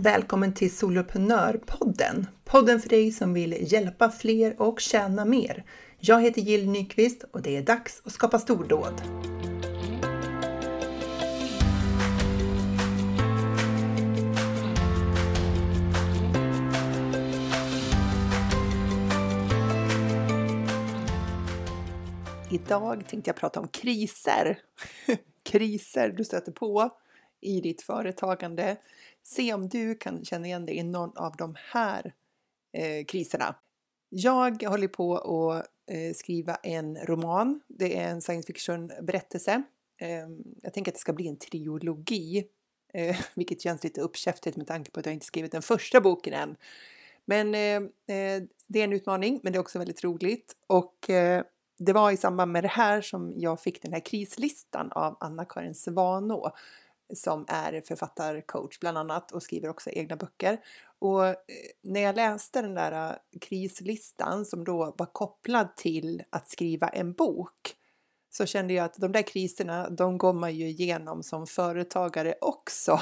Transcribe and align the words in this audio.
Välkommen 0.00 0.54
till 0.54 0.76
Soloprenörpodden! 0.76 2.26
Podden 2.44 2.80
för 2.80 2.88
dig 2.88 3.12
som 3.12 3.34
vill 3.34 3.72
hjälpa 3.72 4.10
fler 4.10 4.62
och 4.62 4.80
tjäna 4.80 5.24
mer. 5.24 5.64
Jag 5.98 6.22
heter 6.22 6.40
Jill 6.40 6.70
Nyqvist 6.70 7.24
och 7.32 7.42
det 7.42 7.56
är 7.56 7.62
dags 7.62 8.02
att 8.04 8.12
skapa 8.12 8.38
stordåd. 8.38 9.02
Idag 22.50 23.08
tänkte 23.08 23.28
jag 23.28 23.36
prata 23.36 23.60
om 23.60 23.68
kriser. 23.68 24.58
kriser 25.42 26.08
du 26.08 26.24
stöter 26.24 26.52
på 26.52 26.90
i 27.40 27.60
ditt 27.60 27.82
företagande. 27.82 28.76
Se 29.30 29.54
om 29.54 29.68
du 29.68 29.94
kan 29.94 30.24
känna 30.24 30.46
igen 30.46 30.64
dig 30.64 30.76
i 30.76 30.82
någon 30.82 31.16
av 31.16 31.36
de 31.36 31.54
här 31.72 32.14
eh, 32.72 33.04
kriserna. 33.04 33.54
Jag 34.08 34.62
håller 34.62 34.88
på 34.88 35.16
att 35.16 35.66
eh, 35.90 36.14
skriva 36.14 36.54
en 36.54 36.96
roman. 36.96 37.60
Det 37.68 37.98
är 37.98 38.10
en 38.10 38.22
science 38.22 38.46
fiction 38.46 38.92
berättelse. 39.02 39.62
Eh, 40.00 40.28
jag 40.62 40.72
tänker 40.72 40.90
att 40.90 40.94
det 40.94 41.00
ska 41.00 41.12
bli 41.12 41.28
en 41.28 41.38
trilogi, 41.38 42.44
eh, 42.94 43.16
vilket 43.34 43.62
känns 43.62 43.84
lite 43.84 44.00
uppkäftigt 44.00 44.56
med 44.56 44.66
tanke 44.66 44.90
på 44.90 45.00
att 45.00 45.06
jag 45.06 45.12
inte 45.12 45.26
skrivit 45.26 45.52
den 45.52 45.62
första 45.62 46.00
boken 46.00 46.34
än. 46.34 46.56
Men 47.24 47.54
eh, 47.54 48.16
eh 48.16 48.42
det 48.66 48.80
är 48.80 48.84
en 48.84 48.92
utmaning, 48.92 49.40
men 49.42 49.52
det 49.52 49.56
är 49.56 49.60
också 49.60 49.78
väldigt 49.78 50.04
roligt 50.04 50.56
och 50.66 51.10
eh, 51.10 51.42
det 51.78 51.92
var 51.92 52.10
i 52.10 52.16
samband 52.16 52.52
med 52.52 52.64
det 52.64 52.68
här 52.68 53.00
som 53.00 53.32
jag 53.36 53.60
fick 53.60 53.82
den 53.82 53.92
här 53.92 54.00
krislistan 54.00 54.92
av 54.92 55.16
Anna-Karin 55.20 55.74
Svanå 55.74 56.52
som 57.14 57.44
är 57.48 57.80
författarcoach 57.80 58.78
bland 58.78 58.98
annat 58.98 59.32
och 59.32 59.42
skriver 59.42 59.68
också 59.68 59.90
egna 59.90 60.16
böcker. 60.16 60.58
Och 60.98 61.26
eh, 61.26 61.34
när 61.82 62.00
jag 62.00 62.16
läste 62.16 62.62
den 62.62 62.74
där 62.74 63.10
eh, 63.10 63.16
krislistan 63.40 64.44
som 64.44 64.64
då 64.64 64.94
var 64.98 65.06
kopplad 65.06 65.76
till 65.76 66.22
att 66.30 66.50
skriva 66.50 66.88
en 66.88 67.12
bok 67.12 67.74
så 68.30 68.46
kände 68.46 68.74
jag 68.74 68.84
att 68.84 68.96
de 68.96 69.12
där 69.12 69.22
kriserna, 69.22 69.90
de 69.90 70.18
går 70.18 70.32
man 70.32 70.54
ju 70.54 70.68
igenom 70.68 71.22
som 71.22 71.46
företagare 71.46 72.34
också. 72.40 72.92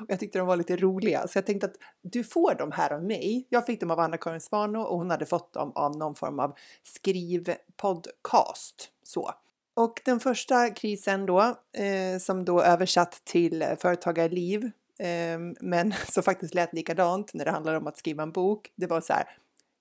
Och 0.00 0.06
jag 0.08 0.20
tyckte 0.20 0.38
de 0.38 0.46
var 0.46 0.56
lite 0.56 0.76
roliga, 0.76 1.28
så 1.28 1.38
jag 1.38 1.46
tänkte 1.46 1.66
att 1.66 1.76
du 2.02 2.24
får 2.24 2.54
de 2.54 2.72
här 2.72 2.92
av 2.92 3.04
mig. 3.04 3.46
Jag 3.48 3.66
fick 3.66 3.80
dem 3.80 3.90
av 3.90 4.00
Anna-Karin 4.00 4.40
Svano 4.40 4.78
och 4.78 4.98
hon 4.98 5.10
hade 5.10 5.26
fått 5.26 5.52
dem 5.52 5.72
av 5.74 5.96
någon 5.96 6.14
form 6.14 6.40
av 6.40 6.56
skrivpodcast. 6.82 8.90
Så. 9.02 9.30
Och 9.78 10.00
den 10.04 10.20
första 10.20 10.70
krisen 10.70 11.26
då, 11.26 11.40
eh, 11.72 12.18
som 12.20 12.44
då 12.44 12.62
översatt 12.62 13.20
till 13.24 13.64
företagarliv, 13.78 14.70
eh, 14.98 15.32
ehm, 15.32 15.56
men 15.60 15.94
som 16.08 16.22
faktiskt 16.22 16.54
lät 16.54 16.72
likadant 16.72 17.34
när 17.34 17.44
det 17.44 17.50
handlar 17.50 17.74
om 17.74 17.86
att 17.86 17.96
skriva 17.96 18.22
en 18.22 18.32
bok, 18.32 18.72
det 18.76 18.86
var 18.86 19.00
så 19.00 19.12
här, 19.12 19.24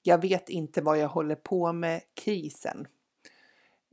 jag 0.04 0.22
vet 0.22 0.50
inte 0.50 0.82
vad 0.82 0.98
jag 0.98 1.08
håller 1.08 1.36
på 1.36 1.74
med 1.74 2.02
krisen. 2.14 2.88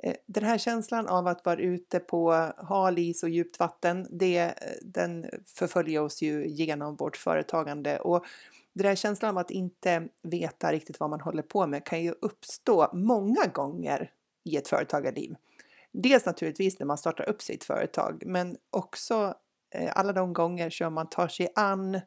Eh, 0.03 0.15
den 0.27 0.45
här 0.45 0.59
känslan 0.59 1.07
av 1.07 1.27
att 1.27 1.45
vara 1.45 1.61
ute 1.61 2.01
på 2.01 2.53
hal 2.57 2.99
is 2.99 3.23
och 3.23 3.29
djupt 3.29 3.59
vatten, 3.59 4.07
det, 4.11 4.39
eh, 4.39 4.53
den 4.83 5.27
förföljer 5.45 6.01
oss 6.01 6.23
ju 6.23 6.49
genom 6.49 6.97
vårt 6.97 7.17
företagande. 7.17 7.99
Och 7.99 8.25
den 8.73 8.87
här 8.87 8.97
känslan 8.97 9.31
av 9.31 9.39
att 9.39 9.51
inte 9.51 10.09
veta 10.23 10.73
riktigt 10.73 11.01
vad 11.01 11.11
man 11.11 11.21
håller 11.21 11.43
på 11.43 11.67
med 11.67 11.85
kan 11.85 12.03
ju 12.03 12.15
uppstå 12.21 12.91
många 12.93 13.47
gånger 13.47 14.11
i 14.45 14.57
ett 14.57 14.69
företagarliv. 14.69 15.37
Dels 15.97 16.27
naturligtvis 16.27 16.79
när 16.79 16.87
man 16.87 16.99
startar 16.99 17.29
upp 17.29 17.43
sitt 17.43 17.65
företag, 17.65 18.23
men 18.27 18.57
också 18.71 19.35
eh, 19.71 19.93
alla 19.95 20.13
de 20.13 20.33
gånger 20.33 20.71
som 20.71 20.95
man 20.95 21.07
tar 21.07 21.29
sig 21.29 21.49
an 21.55 22.01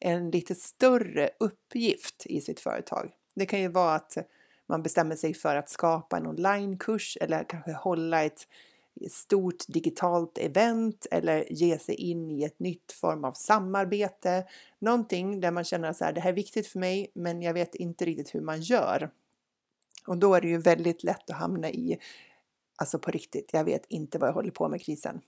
en 0.00 0.30
lite 0.30 0.54
större 0.54 1.30
uppgift 1.40 2.26
i 2.26 2.40
sitt 2.40 2.60
företag. 2.60 3.10
Det 3.34 3.46
kan 3.46 3.60
ju 3.60 3.68
vara 3.68 3.94
att 3.94 4.16
man 4.66 4.82
bestämmer 4.82 5.16
sig 5.16 5.34
för 5.34 5.56
att 5.56 5.70
skapa 5.70 6.16
en 6.16 6.26
onlinekurs 6.26 7.18
eller 7.20 7.44
kanske 7.44 7.72
hålla 7.72 8.24
ett 8.24 8.48
stort 9.10 9.66
digitalt 9.68 10.38
event 10.38 11.06
eller 11.10 11.52
ge 11.52 11.78
sig 11.78 11.94
in 11.94 12.30
i 12.30 12.44
ett 12.44 12.58
nytt 12.58 12.92
form 12.92 13.24
av 13.24 13.32
samarbete. 13.32 14.46
Någonting 14.78 15.40
där 15.40 15.50
man 15.50 15.64
känner 15.64 15.92
så 15.92 16.04
här, 16.04 16.12
det 16.12 16.20
här 16.20 16.30
är 16.30 16.34
viktigt 16.34 16.66
för 16.66 16.78
mig, 16.78 17.10
men 17.14 17.42
jag 17.42 17.54
vet 17.54 17.74
inte 17.74 18.04
riktigt 18.04 18.34
hur 18.34 18.40
man 18.40 18.60
gör. 18.60 19.10
Och 20.06 20.18
då 20.18 20.34
är 20.34 20.40
det 20.40 20.48
ju 20.48 20.58
väldigt 20.58 21.04
lätt 21.04 21.30
att 21.30 21.36
hamna 21.36 21.70
i 21.70 21.98
Alltså 22.76 22.98
på 22.98 23.10
riktigt, 23.10 23.50
jag 23.52 23.64
vet 23.64 23.84
inte 23.88 24.18
vad 24.18 24.28
jag 24.28 24.34
håller 24.34 24.50
på 24.50 24.68
med 24.68 24.82
krisen. 24.82 25.20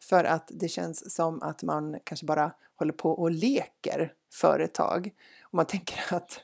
För 0.00 0.24
att 0.24 0.50
det 0.52 0.68
känns 0.68 1.14
som 1.14 1.42
att 1.42 1.62
man 1.62 1.98
kanske 2.04 2.26
bara 2.26 2.52
håller 2.76 2.92
på 2.92 3.10
och 3.10 3.30
leker 3.30 4.12
företag. 4.32 5.10
Och 5.42 5.54
man 5.54 5.66
tänker 5.66 6.14
att 6.14 6.40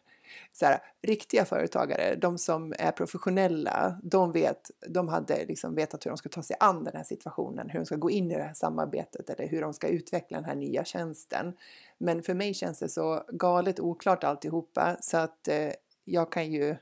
så 0.53 0.67
här, 0.67 0.79
riktiga 1.03 1.45
företagare, 1.45 2.15
de 2.15 2.39
som 2.39 2.75
är 2.79 2.93
professionella, 2.93 3.99
de, 4.03 4.33
vet, 4.33 4.71
de 4.89 5.09
hade 5.09 5.45
liksom 5.45 5.75
vetat 5.75 6.07
hur 6.07 6.11
de 6.11 6.17
ska 6.17 6.29
ta 6.29 6.43
sig 6.43 6.57
an 6.61 6.85
den 6.85 6.97
här 6.97 7.05
situationen, 7.05 7.71
hur 7.71 7.79
de 7.79 7.87
ska 7.87 7.97
gå 7.97 8.11
in 8.11 8.31
i 8.31 8.35
det 8.35 8.43
här 8.43 8.55
samarbetet 8.55 9.31
eller 9.31 9.49
hur 9.49 9.61
de 9.61 9.75
ska 9.75 9.89
utveckla 9.89 10.37
den 10.37 10.45
här 10.45 10.55
nya 10.55 10.85
tjänsten. 10.85 11.57
Men 11.99 12.23
för 12.23 12.35
mig 12.35 12.55
känns 12.55 12.79
det 12.79 12.89
så 12.89 13.25
galet 13.29 13.81
oklart 13.81 14.25
alltihopa 14.25 14.97
så 15.01 15.17
att 15.17 15.49
eh, 15.49 15.73
jag 16.05 16.33
kan 16.33 16.53
ju, 16.53 16.77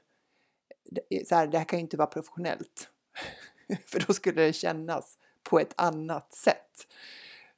så 1.26 1.34
här, 1.34 1.46
det 1.46 1.58
här 1.58 1.64
kan 1.64 1.78
ju 1.78 1.82
inte 1.82 1.96
vara 1.96 2.06
professionellt. 2.06 2.88
för 3.86 4.04
då 4.06 4.12
skulle 4.12 4.42
det 4.42 4.52
kännas 4.52 5.18
på 5.42 5.58
ett 5.58 5.72
annat 5.76 6.32
sätt. 6.32 6.86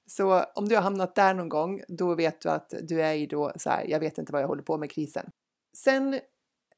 Så 0.07 0.45
om 0.55 0.69
du 0.69 0.75
har 0.75 0.83
hamnat 0.83 1.15
där 1.15 1.35
någon 1.35 1.49
gång, 1.49 1.83
då 1.89 2.15
vet 2.15 2.41
du 2.41 2.49
att 2.49 2.75
du 2.83 3.03
är 3.03 3.15
i 3.15 3.27
då 3.27 3.53
så 3.57 3.71
här, 3.71 3.85
jag 3.89 4.01
vet 4.01 4.19
inte 4.19 4.33
vad 4.33 4.43
jag 4.43 4.49
håller 4.49 4.63
på 4.63 4.79
med 4.79 4.91
krisen. 4.91 5.31
Sen 5.73 6.21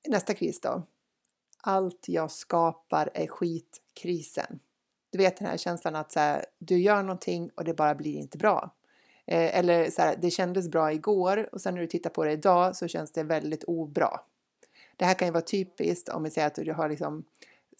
nästa 0.08 0.34
kris 0.34 0.60
då. 0.60 0.82
Allt 1.62 2.08
jag 2.08 2.30
skapar 2.30 3.10
är 3.14 3.26
skitkrisen. 3.26 4.60
Du 5.10 5.18
vet 5.18 5.36
den 5.36 5.48
här 5.48 5.56
känslan 5.56 5.96
att 5.96 6.12
så 6.12 6.20
här, 6.20 6.44
du 6.58 6.78
gör 6.78 7.02
någonting 7.02 7.50
och 7.56 7.64
det 7.64 7.74
bara 7.74 7.94
blir 7.94 8.16
inte 8.16 8.38
bra. 8.38 8.74
Eh, 9.26 9.58
eller 9.58 9.90
så 9.90 10.02
här, 10.02 10.16
det 10.20 10.30
kändes 10.30 10.68
bra 10.68 10.92
igår 10.92 11.48
och 11.52 11.60
sen 11.60 11.74
när 11.74 11.80
du 11.80 11.86
tittar 11.86 12.10
på 12.10 12.24
det 12.24 12.32
idag 12.32 12.76
så 12.76 12.88
känns 12.88 13.12
det 13.12 13.22
väldigt 13.22 13.64
obra. 13.64 14.20
Det 14.96 15.04
här 15.04 15.14
kan 15.14 15.28
ju 15.28 15.32
vara 15.32 15.44
typiskt 15.44 16.08
om 16.08 16.22
vi 16.22 16.30
säger 16.30 16.46
att 16.46 16.54
du 16.54 16.72
har 16.72 16.88
liksom 16.88 17.24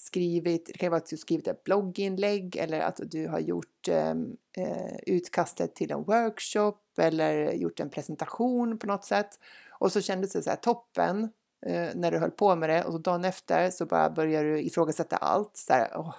skrivit, 0.00 0.66
det 0.66 0.78
kan 0.78 0.91
vara 0.91 0.99
att 0.99 1.11
du 1.11 1.16
skrivit 1.16 1.49
ett 1.49 1.65
blogginlägg 1.65 2.56
eller 2.56 2.81
att 2.81 3.00
du 3.05 3.28
har 3.28 3.41
gjort 3.41 3.88
ehm, 3.88 4.37
eh, 4.56 4.97
utkastet 5.06 5.75
till 5.75 5.91
en 5.91 6.03
workshop 6.03 6.78
eller 6.99 7.53
gjort 7.53 7.81
en 7.81 7.91
presentation 7.91 8.78
på 8.78 8.87
något 8.87 9.05
sätt. 9.05 9.39
Och 9.71 9.93
så 9.93 10.00
kändes 10.00 10.33
det 10.33 10.43
så 10.43 10.50
här 10.50 10.56
toppen 10.56 11.22
eh, 11.66 11.89
när 11.94 12.10
du 12.10 12.19
höll 12.19 12.31
på 12.31 12.56
med 12.56 12.71
det 12.71 12.84
och 12.84 12.93
så 12.93 12.99
dagen 12.99 13.25
efter 13.25 13.71
så 13.71 13.87
bara 13.87 14.10
börjar 14.10 14.44
du 14.44 14.60
ifrågasätta 14.60 15.16
allt. 15.16 15.56
Så 15.56 15.72
här, 15.72 15.89
åh, 15.97 16.15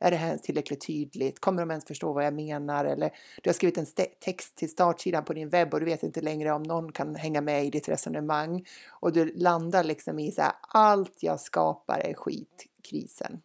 är 0.00 0.10
det 0.10 0.16
här 0.16 0.36
tillräckligt 0.36 0.86
tydligt? 0.86 1.40
Kommer 1.40 1.62
de 1.62 1.70
ens 1.70 1.84
förstå 1.84 2.12
vad 2.12 2.24
jag 2.24 2.34
menar? 2.34 2.84
Eller 2.84 3.10
du 3.42 3.50
har 3.50 3.54
skrivit 3.54 3.78
en 3.78 3.86
text 4.20 4.56
till 4.56 4.70
startsidan 4.70 5.24
på 5.24 5.32
din 5.32 5.48
webb 5.48 5.74
och 5.74 5.80
du 5.80 5.86
vet 5.86 6.02
inte 6.02 6.20
längre 6.20 6.52
om 6.52 6.62
någon 6.62 6.92
kan 6.92 7.14
hänga 7.14 7.40
med 7.40 7.64
i 7.64 7.70
ditt 7.70 7.88
resonemang. 7.88 8.66
Och 8.88 9.12
du 9.12 9.32
landar 9.36 9.84
liksom 9.84 10.18
i 10.18 10.32
så 10.32 10.42
här, 10.42 10.52
allt 10.60 11.22
jag 11.22 11.40
skapar 11.40 11.98
är 11.98 12.14
skit 12.14 12.69
krisen. 12.82 13.42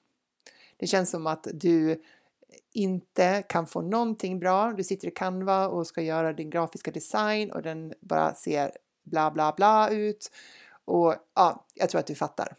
Det 0.77 0.87
känns 0.87 1.09
som 1.09 1.27
att 1.27 1.47
du 1.53 2.03
inte 2.73 3.43
kan 3.49 3.67
få 3.67 3.81
någonting 3.81 4.39
bra. 4.39 4.73
Du 4.73 4.83
sitter 4.83 5.07
i 5.07 5.11
Canva 5.11 5.67
och 5.67 5.87
ska 5.87 6.01
göra 6.01 6.33
din 6.33 6.49
grafiska 6.49 6.91
design 6.91 7.51
och 7.51 7.61
den 7.61 7.93
bara 7.99 8.35
ser 8.35 8.71
bla 9.03 9.31
bla 9.31 9.53
bla 9.57 9.89
ut. 9.89 10.31
Och 10.85 11.15
ja, 11.33 11.65
jag 11.73 11.89
tror 11.89 11.99
att 11.99 12.07
du 12.07 12.15
fattar. 12.15 12.55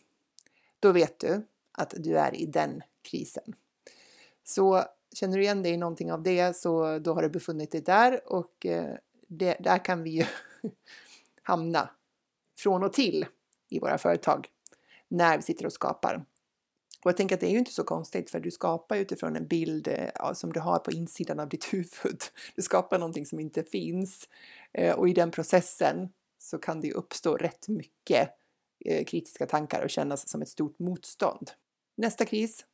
Då 0.80 0.92
vet 0.92 1.18
du 1.18 1.46
att 1.72 1.94
du 1.96 2.18
är 2.18 2.34
i 2.34 2.46
den 2.46 2.82
krisen. 3.02 3.54
Så 4.44 4.84
känner 5.14 5.36
du 5.36 5.42
igen 5.42 5.62
dig 5.62 5.72
i 5.72 5.76
någonting 5.76 6.12
av 6.12 6.22
det 6.22 6.56
så 6.56 6.98
då 6.98 7.14
har 7.14 7.22
du 7.22 7.28
befunnit 7.28 7.72
dig 7.72 7.80
där 7.80 8.32
och 8.32 8.66
eh, 8.66 8.96
det, 9.28 9.56
där 9.60 9.84
kan 9.84 10.02
vi 10.02 10.10
ju 10.10 10.24
hamna 11.42 11.90
från 12.58 12.82
och 12.82 12.92
till 12.92 13.26
i 13.68 13.78
våra 13.78 13.98
företag 13.98 14.48
när 15.08 15.36
vi 15.36 15.42
sitter 15.42 15.66
och 15.66 15.72
skapar. 15.72 16.24
Och 17.06 17.10
jag 17.10 17.16
tänker 17.16 17.34
att 17.34 17.40
det 17.40 17.46
är 17.46 17.50
ju 17.50 17.58
inte 17.58 17.72
så 17.72 17.84
konstigt 17.84 18.30
för 18.30 18.40
du 18.40 18.50
skapar 18.50 18.96
utifrån 18.96 19.36
en 19.36 19.46
bild 19.46 19.88
eh, 19.88 20.32
som 20.32 20.52
du 20.52 20.60
har 20.60 20.78
på 20.78 20.90
insidan 20.90 21.40
av 21.40 21.48
ditt 21.48 21.64
huvud. 21.72 22.20
Du 22.54 22.62
skapar 22.62 22.98
någonting 22.98 23.26
som 23.26 23.40
inte 23.40 23.62
finns 23.62 24.28
eh, 24.72 24.94
och 24.94 25.08
i 25.08 25.12
den 25.12 25.30
processen 25.30 26.08
så 26.38 26.58
kan 26.58 26.80
det 26.80 26.86
ju 26.86 26.92
uppstå 26.92 27.36
rätt 27.36 27.68
mycket 27.68 28.30
eh, 28.84 29.04
kritiska 29.04 29.46
tankar 29.46 29.82
och 29.82 29.90
kännas 29.90 30.28
som 30.28 30.42
ett 30.42 30.48
stort 30.48 30.78
motstånd. 30.78 31.50
Nästa 31.96 32.24
kris 32.24 32.64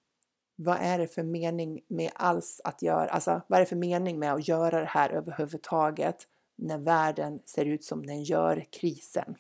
vad 0.57 0.77
är 0.81 0.99
det 0.99 1.09
för 1.09 1.23
mening 1.23 1.81
med 1.89 2.11
alls 2.15 2.61
att 2.65 2.83
göra, 2.83 3.09
alltså 3.09 3.43
vad 3.47 3.57
är 3.57 3.61
det 3.61 3.69
för 3.69 3.77
mening 3.77 4.19
med 4.19 4.33
att 4.33 4.49
göra 4.49 4.81
det 4.81 4.87
här 4.87 5.11
överhuvudtaget 5.11 6.17
när 6.57 6.79
världen 6.79 7.39
ser 7.45 7.65
ut 7.65 7.85
som 7.85 8.07
den 8.07 8.23
gör, 8.23 8.65
krisen? 8.71 9.35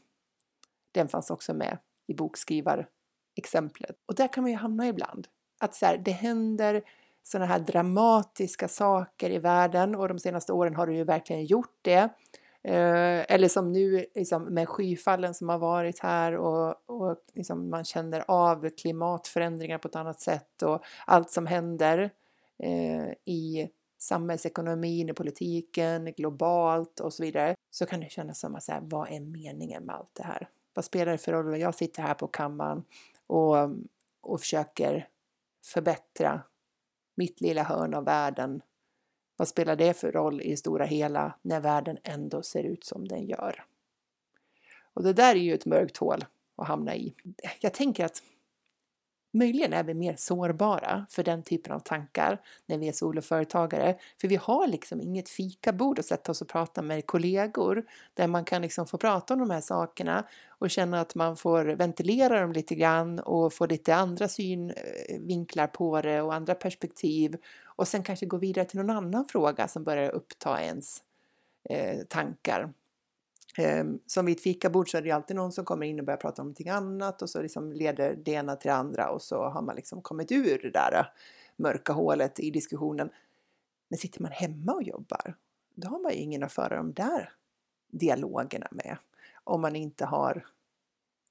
Den 0.92 1.08
fanns 1.08 1.30
också 1.30 1.54
med 1.54 1.78
i 2.06 2.14
exemplet. 3.34 3.96
Och 4.06 4.14
där 4.14 4.32
kan 4.32 4.42
man 4.42 4.50
ju 4.50 4.56
hamna 4.56 4.88
ibland. 4.88 5.28
Att 5.60 5.74
så 5.74 5.86
här, 5.86 5.98
det 5.98 6.10
händer 6.10 6.82
sådana 7.22 7.46
här 7.46 7.58
dramatiska 7.58 8.68
saker 8.68 9.30
i 9.30 9.38
världen 9.38 9.94
och 9.94 10.08
de 10.08 10.18
senaste 10.18 10.52
åren 10.52 10.76
har 10.76 10.86
det 10.86 10.92
ju 10.92 11.04
verkligen 11.04 11.44
gjort 11.44 11.78
det. 11.82 12.08
Eh, 12.64 13.34
eller 13.34 13.48
som 13.48 13.72
nu 13.72 14.06
liksom, 14.14 14.44
med 14.44 14.68
skyfallen 14.68 15.34
som 15.34 15.48
har 15.48 15.58
varit 15.58 15.98
här 15.98 16.36
och, 16.36 16.76
och 16.86 17.16
liksom, 17.34 17.70
man 17.70 17.84
känner 17.84 18.24
av 18.28 18.70
klimatförändringar 18.70 19.78
på 19.78 19.88
ett 19.88 19.96
annat 19.96 20.20
sätt 20.20 20.62
och 20.62 20.84
allt 21.06 21.30
som 21.30 21.46
händer 21.46 22.10
eh, 22.58 23.12
i 23.24 23.68
samhällsekonomin, 23.98 25.08
i 25.08 25.12
politiken, 25.12 26.12
globalt 26.16 27.00
och 27.00 27.12
så 27.12 27.22
vidare, 27.22 27.54
så 27.70 27.86
kan 27.86 28.00
det 28.00 28.10
kännas 28.10 28.40
som 28.40 28.54
att 28.54 28.62
säga, 28.62 28.80
vad 28.82 29.12
är 29.12 29.20
meningen 29.20 29.84
med 29.84 29.94
allt 29.94 30.14
det 30.14 30.24
här? 30.24 30.48
Vad 30.74 30.84
spelar 30.84 31.12
det 31.12 31.18
för 31.18 31.32
roll? 31.32 31.60
Jag 31.60 31.74
sitter 31.74 32.02
här 32.02 32.14
på 32.14 32.26
kammaren 32.26 32.84
och, 33.32 33.70
och 34.20 34.40
försöker 34.40 35.08
förbättra 35.64 36.42
mitt 37.14 37.40
lilla 37.40 37.62
hörn 37.62 37.94
av 37.94 38.04
världen. 38.04 38.62
Vad 39.36 39.48
spelar 39.48 39.76
det 39.76 39.94
för 39.94 40.12
roll 40.12 40.40
i 40.40 40.50
det 40.50 40.56
stora 40.56 40.84
hela 40.84 41.38
när 41.42 41.60
världen 41.60 41.98
ändå 42.02 42.42
ser 42.42 42.62
ut 42.62 42.84
som 42.84 43.08
den 43.08 43.26
gör? 43.26 43.64
Och 44.94 45.02
det 45.02 45.12
där 45.12 45.34
är 45.34 45.40
ju 45.40 45.54
ett 45.54 45.66
mörkt 45.66 45.96
hål 45.96 46.24
att 46.56 46.68
hamna 46.68 46.96
i. 46.96 47.14
Jag 47.60 47.74
tänker 47.74 48.04
att 48.04 48.22
Möjligen 49.34 49.72
är 49.72 49.84
vi 49.84 49.94
mer 49.94 50.14
sårbara 50.16 51.06
för 51.10 51.24
den 51.24 51.42
typen 51.42 51.72
av 51.72 51.78
tankar 51.78 52.40
när 52.66 52.78
vi 52.78 52.88
är 52.88 52.92
soloföretagare, 52.92 53.96
för 54.20 54.28
vi 54.28 54.36
har 54.36 54.66
liksom 54.66 55.00
inget 55.00 55.28
fikabord 55.28 55.98
att 55.98 56.04
sätta 56.06 56.32
oss 56.32 56.42
och 56.42 56.48
prata 56.48 56.82
med 56.82 57.06
kollegor 57.06 57.84
där 58.14 58.26
man 58.26 58.44
kan 58.44 58.62
liksom 58.62 58.86
få 58.86 58.98
prata 58.98 59.34
om 59.34 59.40
de 59.40 59.50
här 59.50 59.60
sakerna 59.60 60.26
och 60.48 60.70
känna 60.70 61.00
att 61.00 61.14
man 61.14 61.36
får 61.36 61.64
ventilera 61.64 62.40
dem 62.40 62.52
lite 62.52 62.74
grann 62.74 63.18
och 63.18 63.52
få 63.52 63.66
lite 63.66 63.94
andra 63.94 64.28
synvinklar 64.28 65.66
på 65.66 66.00
det 66.02 66.22
och 66.22 66.34
andra 66.34 66.54
perspektiv 66.54 67.36
och 67.64 67.88
sen 67.88 68.02
kanske 68.02 68.26
gå 68.26 68.36
vidare 68.36 68.64
till 68.64 68.78
någon 68.80 68.96
annan 68.96 69.24
fråga 69.24 69.68
som 69.68 69.84
börjar 69.84 70.10
uppta 70.10 70.62
ens 70.62 71.02
eh, 71.70 71.98
tankar. 72.08 72.72
Um, 73.58 74.00
som 74.06 74.26
vid 74.26 74.36
ett 74.36 74.42
fikabord 74.42 74.90
så 74.90 74.98
är 74.98 75.02
det 75.02 75.10
alltid 75.10 75.36
någon 75.36 75.52
som 75.52 75.64
kommer 75.64 75.86
in 75.86 76.00
och 76.00 76.06
börjar 76.06 76.18
prata 76.18 76.42
om 76.42 76.46
någonting 76.46 76.68
annat 76.68 77.22
och 77.22 77.30
så 77.30 77.42
liksom 77.42 77.72
leder 77.72 78.14
det 78.24 78.32
ena 78.32 78.56
till 78.56 78.68
det 78.68 78.74
andra 78.74 79.10
och 79.10 79.22
så 79.22 79.44
har 79.44 79.62
man 79.62 79.76
liksom 79.76 80.02
kommit 80.02 80.32
ur 80.32 80.58
det 80.62 80.70
där 80.70 80.98
äh, 80.98 81.04
mörka 81.56 81.92
hålet 81.92 82.40
i 82.40 82.50
diskussionen. 82.50 83.10
Men 83.88 83.98
sitter 83.98 84.22
man 84.22 84.32
hemma 84.32 84.72
och 84.72 84.82
jobbar, 84.82 85.34
då 85.74 85.88
har 85.88 85.98
man 85.98 86.12
ju 86.12 86.18
ingen 86.18 86.42
att 86.42 86.52
föra 86.52 86.76
de 86.76 86.92
där 86.92 87.32
dialogerna 87.90 88.68
med. 88.70 88.96
Om 89.44 89.60
man 89.60 89.76
inte 89.76 90.04
har 90.04 90.46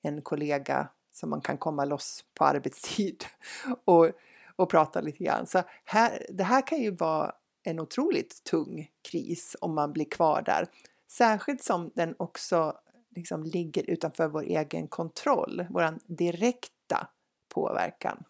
en 0.01 0.21
kollega 0.21 0.87
som 1.11 1.29
man 1.29 1.41
kan 1.41 1.57
komma 1.57 1.85
loss 1.85 2.25
på 2.33 2.45
arbetstid 2.45 3.23
och, 3.85 4.09
och 4.55 4.69
prata 4.69 5.01
lite 5.01 5.23
grann. 5.23 5.47
Så 5.47 5.63
här, 5.85 6.25
det 6.29 6.43
här 6.43 6.67
kan 6.67 6.81
ju 6.81 6.91
vara 6.91 7.35
en 7.63 7.79
otroligt 7.79 8.43
tung 8.43 8.91
kris 9.11 9.55
om 9.61 9.75
man 9.75 9.93
blir 9.93 10.05
kvar 10.05 10.41
där. 10.45 10.67
Särskilt 11.11 11.63
som 11.63 11.91
den 11.95 12.15
också 12.19 12.79
liksom 13.09 13.43
ligger 13.43 13.89
utanför 13.89 14.27
vår 14.27 14.43
egen 14.43 14.87
kontroll, 14.87 15.65
vår 15.69 15.97
direkta 16.05 17.07
påverkan. 17.53 18.23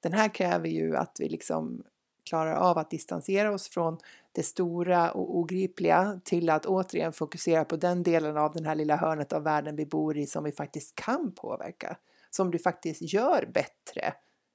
Den 0.00 0.12
här 0.12 0.34
kräver 0.34 0.68
ju 0.68 0.96
att 0.96 1.16
vi 1.20 1.28
liksom 1.28 1.84
klarar 2.24 2.54
av 2.54 2.78
att 2.78 2.90
distansera 2.90 3.54
oss 3.54 3.68
från 3.68 3.98
det 4.32 4.42
stora 4.42 5.10
och 5.10 5.36
ogripliga 5.38 6.20
till 6.24 6.50
att 6.50 6.66
återigen 6.66 7.12
fokusera 7.12 7.64
på 7.64 7.76
den 7.76 8.02
delen 8.02 8.36
av 8.36 8.52
den 8.52 8.64
här 8.64 8.74
lilla 8.74 8.96
hörnet 8.96 9.32
av 9.32 9.42
världen 9.42 9.76
vi 9.76 9.86
bor 9.86 10.16
i 10.16 10.26
som 10.26 10.44
vi 10.44 10.52
faktiskt 10.52 10.94
kan 10.94 11.32
påverka. 11.32 11.96
Som 12.30 12.50
du 12.50 12.58
faktiskt 12.58 13.02
gör 13.02 13.50
bättre 13.54 14.14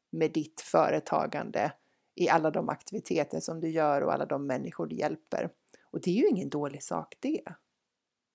med 0.09 0.31
ditt 0.31 0.62
företagande 0.62 1.71
i 2.15 2.30
alla 2.30 2.51
de 2.51 2.69
aktiviteter 2.69 3.39
som 3.39 3.59
du 3.59 3.69
gör 3.69 4.01
och 4.01 4.13
alla 4.13 4.25
de 4.25 4.47
människor 4.47 4.88
du 4.88 4.95
hjälper. 4.95 5.50
Och 5.91 6.01
det 6.01 6.09
är 6.12 6.15
ju 6.15 6.27
ingen 6.27 6.50
dålig 6.50 6.83
sak 6.83 7.15
det. 7.19 7.44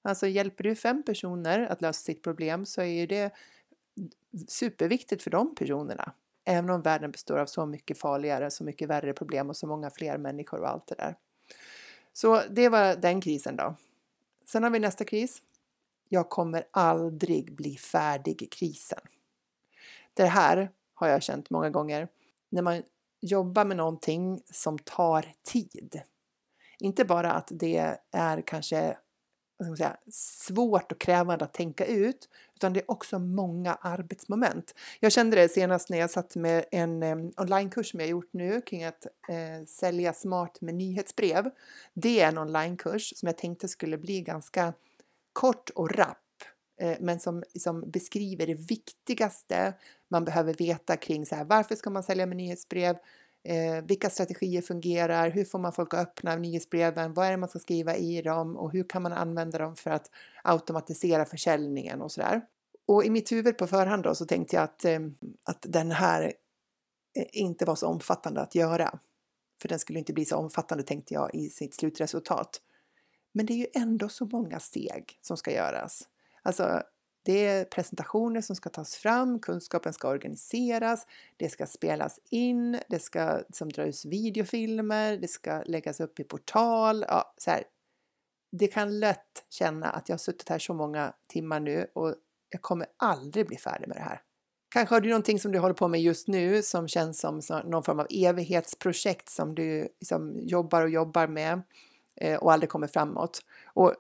Alltså 0.03 0.27
hjälper 0.27 0.65
du 0.65 0.75
fem 0.75 1.03
personer 1.03 1.67
att 1.67 1.83
lösa 1.83 2.05
sitt 2.05 2.23
problem 2.23 2.67
så 2.67 2.81
är 2.81 2.85
ju 2.85 3.07
det 3.07 3.33
superviktigt 4.49 5.23
för 5.23 5.31
de 5.31 5.55
personerna. 5.55 6.13
Även 6.45 6.71
om 6.71 6.83
världen 6.83 7.11
består 7.11 7.39
av 7.39 7.47
så 7.47 7.67
mycket 7.67 7.99
farligare, 7.99 8.51
så 8.51 8.65
mycket 8.65 8.89
värre 8.89 9.13
problem 9.13 9.51
och 9.51 9.57
så 9.57 9.67
många 9.67 9.91
fler 9.91 10.19
människor 10.19 10.61
och 10.61 10.69
allt 10.69 10.87
det 10.87 10.95
där. 10.95 11.17
Så 12.13 12.43
det 12.51 12.69
var 12.69 12.97
den 12.97 13.21
krisen 13.21 13.57
då. 13.57 13.75
Sen 14.45 14.63
har 14.63 14.71
vi 14.71 14.79
nästa 14.79 15.05
kris. 15.05 15.43
Jag 16.09 16.29
kommer 16.29 16.65
aldrig 16.71 17.55
bli 17.55 17.77
färdig-krisen. 17.77 19.01
Det 20.15 20.27
här 20.27 20.71
har 20.95 21.09
jag 21.09 21.23
känt 21.23 21.51
många 21.51 21.71
gånger. 21.71 22.09
När 22.49 22.63
man 22.63 22.83
jobbar 23.21 23.65
med 23.65 23.77
någonting 23.77 24.43
som 24.47 24.79
tar 24.79 25.33
tid. 25.43 26.03
Inte 26.85 27.05
bara 27.05 27.33
att 27.33 27.49
det 27.51 27.97
är 28.13 28.41
kanske 28.41 28.97
vad 29.59 29.67
ska 29.67 29.71
man 29.71 29.77
säga, 29.77 29.97
svårt 30.11 30.93
och 30.93 31.01
krävande 31.01 31.45
att 31.45 31.53
tänka 31.53 31.87
ut, 31.87 32.29
utan 32.55 32.73
det 32.73 32.81
är 32.81 32.91
också 32.91 33.19
många 33.19 33.75
arbetsmoment. 33.75 34.75
Jag 35.01 35.13
kände 35.13 35.37
det 35.37 35.49
senast 35.49 35.91
när 35.91 35.99
jag 35.99 36.11
satt 36.11 36.37
med 36.37 36.65
en 36.71 37.03
um, 37.03 37.33
onlinekurs 37.37 37.91
som 37.91 38.01
jag 38.01 38.09
gjort 38.09 38.33
nu 38.33 38.61
kring 38.61 38.85
att 38.85 39.07
eh, 39.29 39.67
sälja 39.67 40.13
smart 40.13 40.61
med 40.61 40.75
nyhetsbrev. 40.75 41.51
Det 41.95 42.21
är 42.21 42.29
en 42.29 42.39
onlinekurs 42.39 43.13
som 43.17 43.27
jag 43.27 43.39
tänkte 43.39 43.69
skulle 43.69 43.99
bli 43.99 44.21
ganska 44.21 44.73
kort 45.33 45.71
och 45.71 45.91
rapp 45.91 46.19
eh, 46.81 46.97
men 47.01 47.21
som, 47.21 47.43
som 47.59 47.91
beskriver 47.91 48.47
det 48.47 48.55
viktigaste 48.55 49.75
man 50.09 50.25
behöver 50.25 50.55
veta 50.55 50.97
kring 50.97 51.27
så 51.27 51.35
här, 51.35 51.45
varför 51.45 51.75
ska 51.75 51.91
man 51.91 52.03
sälja 52.03 52.27
med 52.27 52.37
nyhetsbrev? 52.37 52.97
Eh, 53.45 53.85
vilka 53.85 54.11
strategier 54.11 54.63
fungerar? 54.63 55.31
Hur 55.31 55.45
får 55.45 55.59
man 55.59 55.73
folk 55.73 55.95
att 55.95 56.01
öppna 56.01 56.37
nyhetsbreven? 56.37 57.13
Vad 57.13 57.27
är 57.27 57.31
det 57.31 57.37
man 57.37 57.49
ska 57.49 57.59
skriva 57.59 57.97
i 57.97 58.23
dem? 58.23 58.57
Och 58.57 58.73
hur 58.73 58.89
kan 58.89 59.03
man 59.03 59.13
använda 59.13 59.59
dem 59.59 59.77
för 59.77 59.91
att 59.91 60.11
automatisera 60.43 61.25
försäljningen 61.25 62.03
och 62.03 62.13
sådär? 62.13 62.43
Och 62.87 63.05
i 63.05 63.11
mitt 63.11 63.33
huvud 63.33 63.59
på 63.59 63.67
förhand 63.67 64.03
då 64.03 64.15
så 64.15 64.27
tänkte 64.27 64.57
jag 64.57 64.63
att, 64.63 64.85
eh, 64.85 65.01
att 65.45 65.67
den 65.69 65.91
här 65.91 66.33
eh, 67.19 67.27
inte 67.33 67.65
var 67.65 67.75
så 67.75 67.87
omfattande 67.87 68.41
att 68.41 68.55
göra. 68.55 68.99
För 69.63 69.69
den 69.69 69.79
skulle 69.79 69.99
inte 69.99 70.13
bli 70.13 70.25
så 70.25 70.37
omfattande 70.37 70.85
tänkte 70.85 71.15
jag 71.15 71.35
i 71.35 71.51
sitt 71.51 71.75
slutresultat. 71.75 72.61
Men 73.33 73.47
det 73.47 73.53
är 73.53 73.59
ju 73.59 73.67
ändå 73.75 74.09
så 74.09 74.27
många 74.27 74.61
steg 74.61 75.19
som 75.23 75.37
ska 75.37 75.53
göras. 75.53 76.09
Alltså 76.43 76.83
det 77.25 77.47
är 77.47 77.65
presentationer 77.65 78.41
som 78.41 78.57
ska 78.57 78.71
tas 78.71 78.97
fram, 78.97 79.39
kunskapen 79.39 79.93
ska 79.93 80.09
organiseras, 80.09 81.07
det 81.37 81.49
ska 81.49 81.67
spelas 81.67 82.21
in, 82.31 82.81
det 82.89 82.99
ska 82.99 83.37
liksom 83.37 83.69
ut 83.77 84.05
videofilmer, 84.05 85.17
det 85.17 85.29
ska 85.29 85.63
läggas 85.67 86.01
upp 86.01 86.21
i 86.21 86.25
portal. 86.25 87.05
Ja, 87.09 87.35
så 87.39 87.51
här. 87.51 87.65
Det 88.53 88.67
kan 88.67 89.01
lätt 89.01 89.45
känna 89.51 89.91
att 89.91 90.09
jag 90.09 90.15
har 90.15 90.19
suttit 90.19 90.49
här 90.49 90.59
så 90.59 90.75
många 90.75 91.13
timmar 91.27 91.61
nu 91.61 91.87
och 91.93 92.15
jag 92.51 92.63
kommer 92.63 92.87
aldrig 92.97 93.47
bli 93.47 93.57
färdig 93.57 93.89
med 93.89 93.97
det 93.97 94.03
här. 94.03 94.21
Kanske 94.69 94.95
har 94.95 95.01
du 95.01 95.09
någonting 95.09 95.41
som 95.41 95.53
du 95.53 95.59
håller 95.59 95.75
på 95.75 95.89
med 95.89 96.03
just 96.03 96.29
nu 96.29 96.63
som 96.63 96.89
känns 96.89 97.21
som 97.21 97.41
någon 97.65 97.83
form 97.83 98.01
av 98.01 98.07
evighetsprojekt 98.11 99.29
som 99.29 99.55
du 99.55 99.89
liksom 100.01 100.41
jobbar 100.43 100.83
och 100.83 100.91
jobbar 100.91 101.27
med 101.27 101.63
eh, 102.17 102.39
och 102.39 102.53
aldrig 102.53 102.71
kommer 102.71 102.87
framåt. 102.87 103.41
Och 103.67 103.95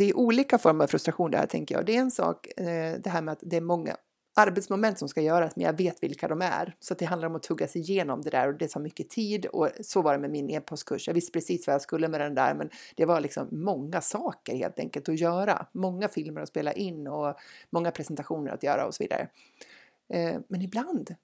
det 0.00 0.10
är 0.10 0.16
olika 0.16 0.58
former 0.58 0.84
av 0.84 0.88
frustration 0.88 1.30
där 1.30 1.46
tänker 1.46 1.74
jag. 1.74 1.86
Det 1.86 1.96
är 1.96 2.00
en 2.00 2.10
sak, 2.10 2.46
eh, 2.56 3.00
det 3.00 3.10
här 3.10 3.22
med 3.22 3.32
att 3.32 3.38
det 3.42 3.56
är 3.56 3.60
många 3.60 3.96
arbetsmoment 4.36 4.98
som 4.98 5.08
ska 5.08 5.20
göras, 5.20 5.56
men 5.56 5.66
jag 5.66 5.76
vet 5.76 6.02
vilka 6.02 6.28
de 6.28 6.42
är. 6.42 6.76
Så 6.80 6.94
det 6.94 7.04
handlar 7.04 7.28
om 7.28 7.34
att 7.34 7.42
tugga 7.42 7.68
sig 7.68 7.80
igenom 7.80 8.22
det 8.22 8.30
där 8.30 8.48
och 8.48 8.58
det 8.58 8.68
tar 8.68 8.80
mycket 8.80 9.10
tid 9.10 9.46
och 9.46 9.68
så 9.80 10.02
var 10.02 10.12
det 10.12 10.18
med 10.18 10.30
min 10.30 10.50
e-postkurs. 10.50 11.06
Jag 11.06 11.14
visste 11.14 11.32
precis 11.32 11.66
vad 11.66 11.74
jag 11.74 11.82
skulle 11.82 12.08
med 12.08 12.20
den 12.20 12.34
där, 12.34 12.54
men 12.54 12.70
det 12.96 13.04
var 13.04 13.20
liksom 13.20 13.48
många 13.50 14.00
saker 14.00 14.56
helt 14.56 14.78
enkelt 14.78 15.08
att 15.08 15.20
göra. 15.20 15.66
Många 15.72 16.08
filmer 16.08 16.40
att 16.40 16.48
spela 16.48 16.72
in 16.72 17.06
och 17.06 17.34
många 17.70 17.90
presentationer 17.90 18.52
att 18.52 18.62
göra 18.62 18.86
och 18.86 18.94
så 18.94 19.04
vidare. 19.04 19.28
Eh, 20.12 20.40
men 20.48 20.62
ibland 20.62 21.14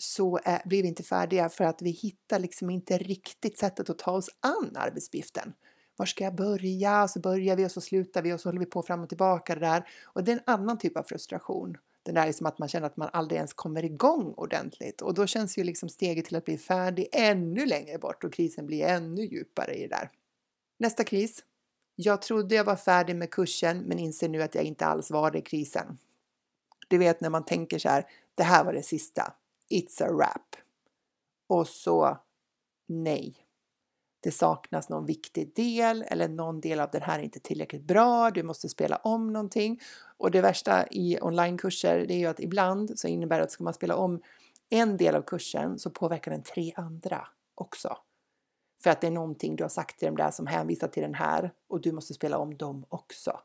så 0.00 0.38
blir 0.64 0.82
vi 0.82 0.88
inte 0.88 1.02
färdiga 1.02 1.48
för 1.48 1.64
att 1.64 1.82
vi 1.82 1.90
hittar 1.90 2.38
liksom 2.38 2.70
inte 2.70 2.98
riktigt 2.98 3.58
sättet 3.58 3.90
att 3.90 3.98
ta 3.98 4.12
oss 4.12 4.30
an 4.40 4.72
arbetsuppgiften 4.74 5.52
var 6.02 6.06
ska 6.06 6.24
jag 6.24 6.34
börja? 6.34 7.02
Och 7.02 7.10
så 7.10 7.20
börjar 7.20 7.56
vi 7.56 7.66
och 7.66 7.70
så 7.70 7.80
slutar 7.80 8.22
vi 8.22 8.32
och 8.32 8.40
så 8.40 8.48
håller 8.48 8.60
vi 8.60 8.66
på 8.66 8.82
fram 8.82 9.02
och 9.02 9.08
tillbaka 9.08 9.54
det 9.54 9.60
där. 9.60 9.88
Och 10.04 10.24
det 10.24 10.32
är 10.32 10.36
en 10.36 10.42
annan 10.46 10.78
typ 10.78 10.96
av 10.96 11.02
frustration. 11.02 11.76
Den 12.02 12.14
där 12.14 12.26
liksom 12.26 12.46
att 12.46 12.58
man 12.58 12.68
känner 12.68 12.86
att 12.86 12.96
man 12.96 13.08
aldrig 13.12 13.36
ens 13.36 13.52
kommer 13.52 13.84
igång 13.84 14.34
ordentligt 14.36 15.00
och 15.00 15.14
då 15.14 15.26
känns 15.26 15.58
ju 15.58 15.64
liksom 15.64 15.88
steget 15.88 16.24
till 16.24 16.36
att 16.36 16.44
bli 16.44 16.58
färdig 16.58 17.08
ännu 17.12 17.66
längre 17.66 17.98
bort 17.98 18.24
och 18.24 18.32
krisen 18.32 18.66
blir 18.66 18.84
ännu 18.84 19.22
djupare 19.22 19.74
i 19.74 19.82
det 19.82 19.88
där. 19.88 20.10
Nästa 20.78 21.04
kris. 21.04 21.44
Jag 21.94 22.22
trodde 22.22 22.54
jag 22.54 22.64
var 22.64 22.76
färdig 22.76 23.16
med 23.16 23.30
kursen 23.30 23.78
men 23.78 23.98
inser 23.98 24.28
nu 24.28 24.42
att 24.42 24.54
jag 24.54 24.64
inte 24.64 24.86
alls 24.86 25.10
var 25.10 25.30
det 25.30 25.38
i 25.38 25.42
krisen. 25.42 25.98
Du 26.88 26.98
vet 26.98 27.20
när 27.20 27.30
man 27.30 27.44
tänker 27.44 27.78
så 27.78 27.88
här, 27.88 28.06
det 28.34 28.42
här 28.42 28.64
var 28.64 28.72
det 28.72 28.82
sista. 28.82 29.32
It's 29.70 30.04
a 30.04 30.12
wrap. 30.12 30.56
Och 31.48 31.68
så 31.68 32.18
nej, 32.86 33.41
det 34.22 34.30
saknas 34.30 34.88
någon 34.88 35.06
viktig 35.06 35.54
del 35.54 36.04
eller 36.08 36.28
någon 36.28 36.60
del 36.60 36.80
av 36.80 36.90
den 36.90 37.02
här 37.02 37.18
är 37.18 37.22
inte 37.22 37.40
tillräckligt 37.40 37.82
bra, 37.82 38.30
du 38.30 38.42
måste 38.42 38.68
spela 38.68 38.96
om 38.96 39.32
någonting. 39.32 39.80
Och 40.16 40.30
det 40.30 40.40
värsta 40.40 40.86
i 40.90 41.18
onlinekurser 41.20 42.06
det 42.08 42.14
är 42.14 42.18
ju 42.18 42.26
att 42.26 42.40
ibland 42.40 42.98
så 42.98 43.08
innebär 43.08 43.38
det 43.38 43.44
att 43.44 43.50
ska 43.50 43.64
man 43.64 43.74
spela 43.74 43.96
om 43.96 44.22
en 44.70 44.96
del 44.96 45.14
av 45.14 45.22
kursen 45.22 45.78
så 45.78 45.90
påverkar 45.90 46.30
den 46.30 46.42
tre 46.42 46.72
andra 46.76 47.28
också. 47.54 47.96
För 48.82 48.90
att 48.90 49.00
det 49.00 49.06
är 49.06 49.10
någonting 49.10 49.56
du 49.56 49.64
har 49.64 49.68
sagt 49.68 49.98
till 49.98 50.06
dem 50.06 50.16
där 50.16 50.30
som 50.30 50.46
hänvisar 50.46 50.88
till 50.88 51.02
den 51.02 51.14
här 51.14 51.52
och 51.68 51.80
du 51.80 51.92
måste 51.92 52.14
spela 52.14 52.38
om 52.38 52.56
dem 52.56 52.84
också. 52.88 53.40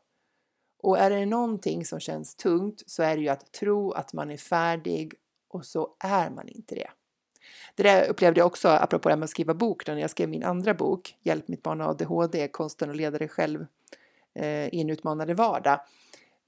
Och 0.82 0.98
är 0.98 1.10
det 1.10 1.26
någonting 1.26 1.84
som 1.84 2.00
känns 2.00 2.34
tungt 2.34 2.82
så 2.86 3.02
är 3.02 3.16
det 3.16 3.22
ju 3.22 3.28
att 3.28 3.52
tro 3.52 3.92
att 3.92 4.12
man 4.12 4.30
är 4.30 4.36
färdig 4.36 5.14
och 5.48 5.66
så 5.66 5.94
är 5.98 6.30
man 6.30 6.48
inte 6.48 6.74
det. 6.74 6.90
Det 7.74 7.82
där 7.82 8.08
upplevde 8.08 8.40
jag 8.40 8.46
också 8.46 8.68
apropå 8.68 9.08
det 9.08 9.12
här 9.12 9.18
med 9.18 9.24
att 9.24 9.30
skriva 9.30 9.54
bok 9.54 9.86
då, 9.86 9.92
när 9.92 10.00
jag 10.00 10.10
skrev 10.10 10.28
min 10.28 10.44
andra 10.44 10.74
bok 10.74 11.16
Hjälp 11.22 11.48
mitt 11.48 11.62
barn 11.62 11.80
ADHD, 11.80 12.48
konsten 12.48 12.90
att 12.90 12.96
leda 12.96 13.18
dig 13.18 13.28
själv 13.28 13.66
eh, 14.34 14.68
i 14.68 14.80
en 14.80 14.90
utmanande 14.90 15.34
vardag. 15.34 15.80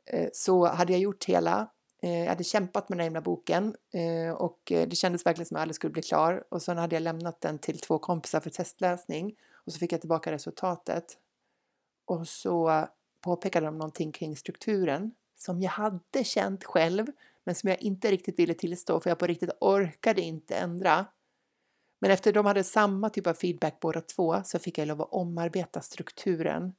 Eh, 0.06 0.28
så 0.32 0.66
hade 0.66 0.92
jag 0.92 1.00
gjort 1.00 1.24
hela 1.24 1.70
eh, 2.02 2.18
jag 2.18 2.28
hade 2.28 2.44
kämpat 2.44 2.88
med 2.88 2.98
den 2.98 3.00
här 3.00 3.04
himla 3.04 3.20
boken 3.20 3.76
eh, 3.92 4.34
och 4.34 4.72
eh, 4.72 4.88
det 4.88 4.96
kändes 4.96 5.26
verkligen 5.26 5.46
som 5.46 5.54
att 5.54 5.58
jag 5.58 5.62
aldrig 5.62 5.76
skulle 5.76 5.92
bli 5.92 6.02
klar. 6.02 6.44
Och 6.48 6.62
sen 6.62 6.78
hade 6.78 6.96
jag 6.96 7.02
lämnat 7.02 7.40
den 7.40 7.58
till 7.58 7.78
två 7.78 7.98
kompisar 7.98 8.40
för 8.40 8.50
testläsning 8.50 9.34
och 9.52 9.72
så 9.72 9.78
fick 9.78 9.92
jag 9.92 10.00
tillbaka 10.00 10.32
resultatet. 10.32 11.18
Och 12.04 12.28
så 12.28 12.86
påpekade 13.20 13.66
de 13.66 13.78
någonting 13.78 14.12
kring 14.12 14.36
strukturen 14.36 15.14
som 15.36 15.60
jag 15.60 15.70
hade 15.70 16.24
känt 16.24 16.64
själv 16.64 17.06
men 17.44 17.54
som 17.54 17.68
jag 17.68 17.82
inte 17.82 18.10
riktigt 18.10 18.38
ville 18.38 18.54
tillstå 18.54 19.00
för 19.00 19.10
jag 19.10 19.18
på 19.18 19.26
riktigt 19.26 19.50
orkade 19.60 20.22
inte 20.22 20.56
ändra. 20.56 21.06
Men 22.00 22.10
efter 22.10 22.32
de 22.32 22.46
hade 22.46 22.64
samma 22.64 23.10
typ 23.10 23.26
av 23.26 23.34
feedback 23.34 23.80
båda 23.80 24.00
två 24.00 24.42
så 24.44 24.58
fick 24.58 24.78
jag 24.78 24.88
lov 24.88 25.02
att 25.02 25.12
omarbeta 25.12 25.80
strukturen. 25.80 26.72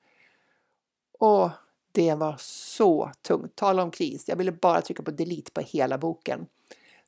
Och 1.20 1.50
det 1.92 2.16
var 2.16 2.36
så 2.40 3.12
tungt. 3.22 3.56
Tala 3.56 3.84
om 3.84 3.92
kris. 3.92 4.30
Jag 4.30 4.36
ville 4.36 4.52
bara 4.52 4.82
trycka 4.82 5.04
på 5.04 5.12
delete 5.12 5.52
på 5.52 5.62
hela 5.62 5.98
boken. 5.98 6.48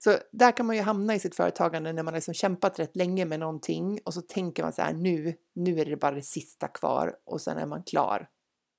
Så 0.03 0.17
där 0.31 0.51
kan 0.51 0.65
man 0.65 0.75
ju 0.75 0.81
hamna 0.81 1.15
i 1.15 1.19
sitt 1.19 1.35
företagande 1.35 1.93
när 1.93 2.03
man 2.03 2.13
liksom 2.13 2.33
kämpat 2.33 2.79
rätt 2.79 2.95
länge 2.95 3.25
med 3.25 3.39
någonting 3.39 3.99
och 4.03 4.13
så 4.13 4.21
tänker 4.21 4.63
man 4.63 4.73
så 4.73 4.81
här 4.81 4.93
nu, 4.93 5.35
nu 5.53 5.79
är 5.79 5.85
det 5.85 5.97
bara 5.97 6.15
det 6.15 6.21
sista 6.21 6.67
kvar 6.67 7.15
och 7.23 7.41
sen 7.41 7.57
är 7.57 7.65
man 7.65 7.83
klar. 7.83 8.29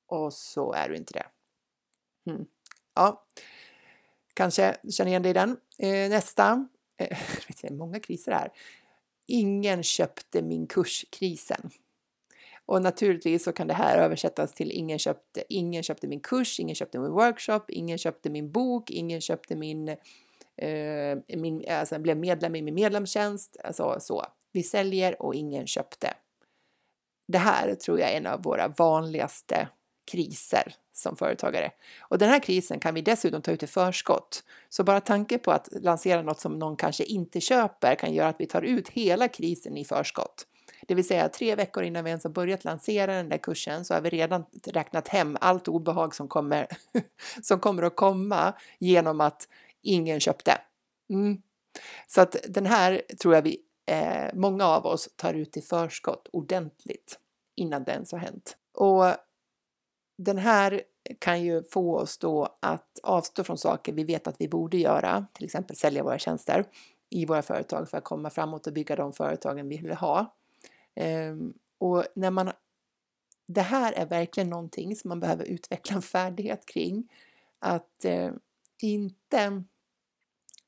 Och 0.06 0.32
så 0.32 0.72
är 0.72 0.88
du 0.88 0.96
inte 0.96 1.12
det. 1.12 1.26
Mm. 2.30 2.46
Ja, 2.94 3.24
kanske 4.34 4.76
känner 4.90 5.10
igen 5.10 5.22
dig 5.22 5.30
i 5.30 5.32
den. 5.32 5.56
Eh, 5.78 6.10
nästa, 6.10 6.68
eh, 6.96 7.18
det 7.60 7.66
är 7.66 7.72
många 7.72 8.00
kriser 8.00 8.32
här. 8.32 8.52
Ingen 9.26 9.82
köpte 9.82 10.42
min 10.42 10.66
kurskrisen. 10.66 11.70
Och 12.66 12.82
naturligtvis 12.82 13.44
så 13.44 13.52
kan 13.52 13.66
det 13.66 13.74
här 13.74 13.98
översättas 13.98 14.54
till 14.54 14.70
ingen 14.70 14.98
köpte, 14.98 15.44
ingen 15.48 15.82
köpte 15.82 16.06
min 16.06 16.20
kurs, 16.20 16.60
ingen 16.60 16.74
köpte 16.74 16.98
min 16.98 17.10
workshop, 17.10 17.62
ingen 17.68 17.98
köpte 17.98 18.30
min 18.30 18.50
bok, 18.50 18.90
ingen 18.90 19.20
köpte 19.20 19.56
min, 19.56 19.88
eh, 20.56 21.18
min 21.28 21.64
alltså 21.68 21.98
blev 21.98 22.16
medlem 22.16 22.54
i 22.54 22.62
min 22.62 22.74
medlemstjänst, 22.74 23.56
alltså 23.64 23.96
så. 24.00 24.24
Vi 24.52 24.62
säljer 24.62 25.22
och 25.22 25.34
ingen 25.34 25.66
köpte. 25.66 26.14
Det 27.28 27.38
här 27.38 27.74
tror 27.74 28.00
jag 28.00 28.12
är 28.12 28.16
en 28.16 28.26
av 28.26 28.42
våra 28.42 28.68
vanligaste 28.68 29.68
kriser 30.10 30.74
som 30.96 31.16
företagare. 31.16 31.70
Och 32.00 32.18
den 32.18 32.28
här 32.28 32.38
krisen 32.38 32.80
kan 32.80 32.94
vi 32.94 33.02
dessutom 33.02 33.42
ta 33.42 33.50
ut 33.50 33.62
i 33.62 33.66
förskott. 33.66 34.44
Så 34.68 34.84
bara 34.84 35.00
tanken 35.00 35.38
på 35.38 35.50
att 35.50 35.68
lansera 35.72 36.22
något 36.22 36.40
som 36.40 36.58
någon 36.58 36.76
kanske 36.76 37.04
inte 37.04 37.40
köper 37.40 37.94
kan 37.94 38.14
göra 38.14 38.28
att 38.28 38.40
vi 38.40 38.46
tar 38.46 38.62
ut 38.62 38.88
hela 38.88 39.28
krisen 39.28 39.76
i 39.76 39.84
förskott. 39.84 40.46
Det 40.86 40.94
vill 40.94 41.06
säga 41.06 41.28
tre 41.28 41.54
veckor 41.54 41.82
innan 41.82 42.04
vi 42.04 42.10
ens 42.10 42.24
har 42.24 42.30
börjat 42.30 42.64
lansera 42.64 43.14
den 43.14 43.28
där 43.28 43.38
kursen 43.38 43.84
så 43.84 43.94
har 43.94 44.00
vi 44.00 44.10
redan 44.10 44.44
räknat 44.66 45.08
hem 45.08 45.36
allt 45.40 45.68
obehag 45.68 46.14
som 46.14 46.28
kommer, 46.28 46.66
som 47.42 47.60
kommer 47.60 47.82
att 47.82 47.96
komma 47.96 48.54
genom 48.78 49.20
att 49.20 49.48
ingen 49.82 50.20
köpte. 50.20 50.58
Mm. 51.10 51.42
Så 52.06 52.20
att 52.20 52.36
den 52.48 52.66
här 52.66 53.02
tror 53.22 53.34
jag 53.34 53.42
vi, 53.42 53.58
eh, 53.86 54.34
många 54.34 54.64
av 54.64 54.86
oss 54.86 55.08
tar 55.16 55.34
ut 55.34 55.56
i 55.56 55.62
förskott 55.62 56.28
ordentligt 56.32 57.18
innan 57.56 57.84
det 57.84 57.92
ens 57.92 58.12
har 58.12 58.18
hänt. 58.18 58.56
Och 58.74 59.04
den 60.16 60.38
här 60.38 60.82
kan 61.18 61.42
ju 61.42 61.62
få 61.62 61.96
oss 61.98 62.18
då 62.18 62.56
att 62.60 62.98
avstå 63.02 63.44
från 63.44 63.58
saker 63.58 63.92
vi 63.92 64.04
vet 64.04 64.26
att 64.26 64.36
vi 64.38 64.48
borde 64.48 64.76
göra, 64.76 65.26
till 65.32 65.44
exempel 65.44 65.76
sälja 65.76 66.02
våra 66.02 66.18
tjänster 66.18 66.64
i 67.10 67.26
våra 67.26 67.42
företag 67.42 67.90
för 67.90 67.98
att 67.98 68.04
komma 68.04 68.30
framåt 68.30 68.66
och 68.66 68.72
bygga 68.72 68.96
de 68.96 69.12
företagen 69.12 69.68
vi 69.68 69.78
vill 69.78 69.94
ha. 69.94 70.34
Ehm, 70.94 71.54
och 71.78 72.04
när 72.14 72.30
man, 72.30 72.52
det 73.46 73.60
här 73.60 73.92
är 73.92 74.06
verkligen 74.06 74.50
någonting 74.50 74.96
som 74.96 75.08
man 75.08 75.20
behöver 75.20 75.44
utveckla 75.44 75.96
en 75.96 76.02
färdighet 76.02 76.66
kring. 76.66 77.12
Att 77.58 78.04
eh, 78.04 78.30
inte, 78.82 79.64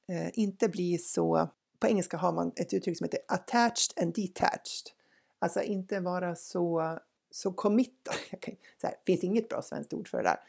eh, 0.09 0.38
inte 0.38 0.69
bli 0.69 0.99
så, 0.99 1.49
på 1.79 1.87
engelska 1.87 2.17
har 2.17 2.33
man 2.33 2.53
ett 2.57 2.75
uttryck 2.75 2.99
som 2.99 3.05
heter 3.05 3.21
attached 3.29 4.03
and 4.03 4.15
detached. 4.15 4.91
Alltså 5.38 5.62
inte 5.62 6.00
vara 6.00 6.37
så 6.37 6.99
så 7.30 7.52
committar, 7.52 8.16
så 8.80 8.87
här, 8.87 8.97
finns 9.06 9.25
inget 9.25 9.49
bra 9.49 9.62
svenskt 9.62 9.92
ord 9.92 10.09
för 10.09 10.23
det 10.23 10.25
där, 10.25 10.40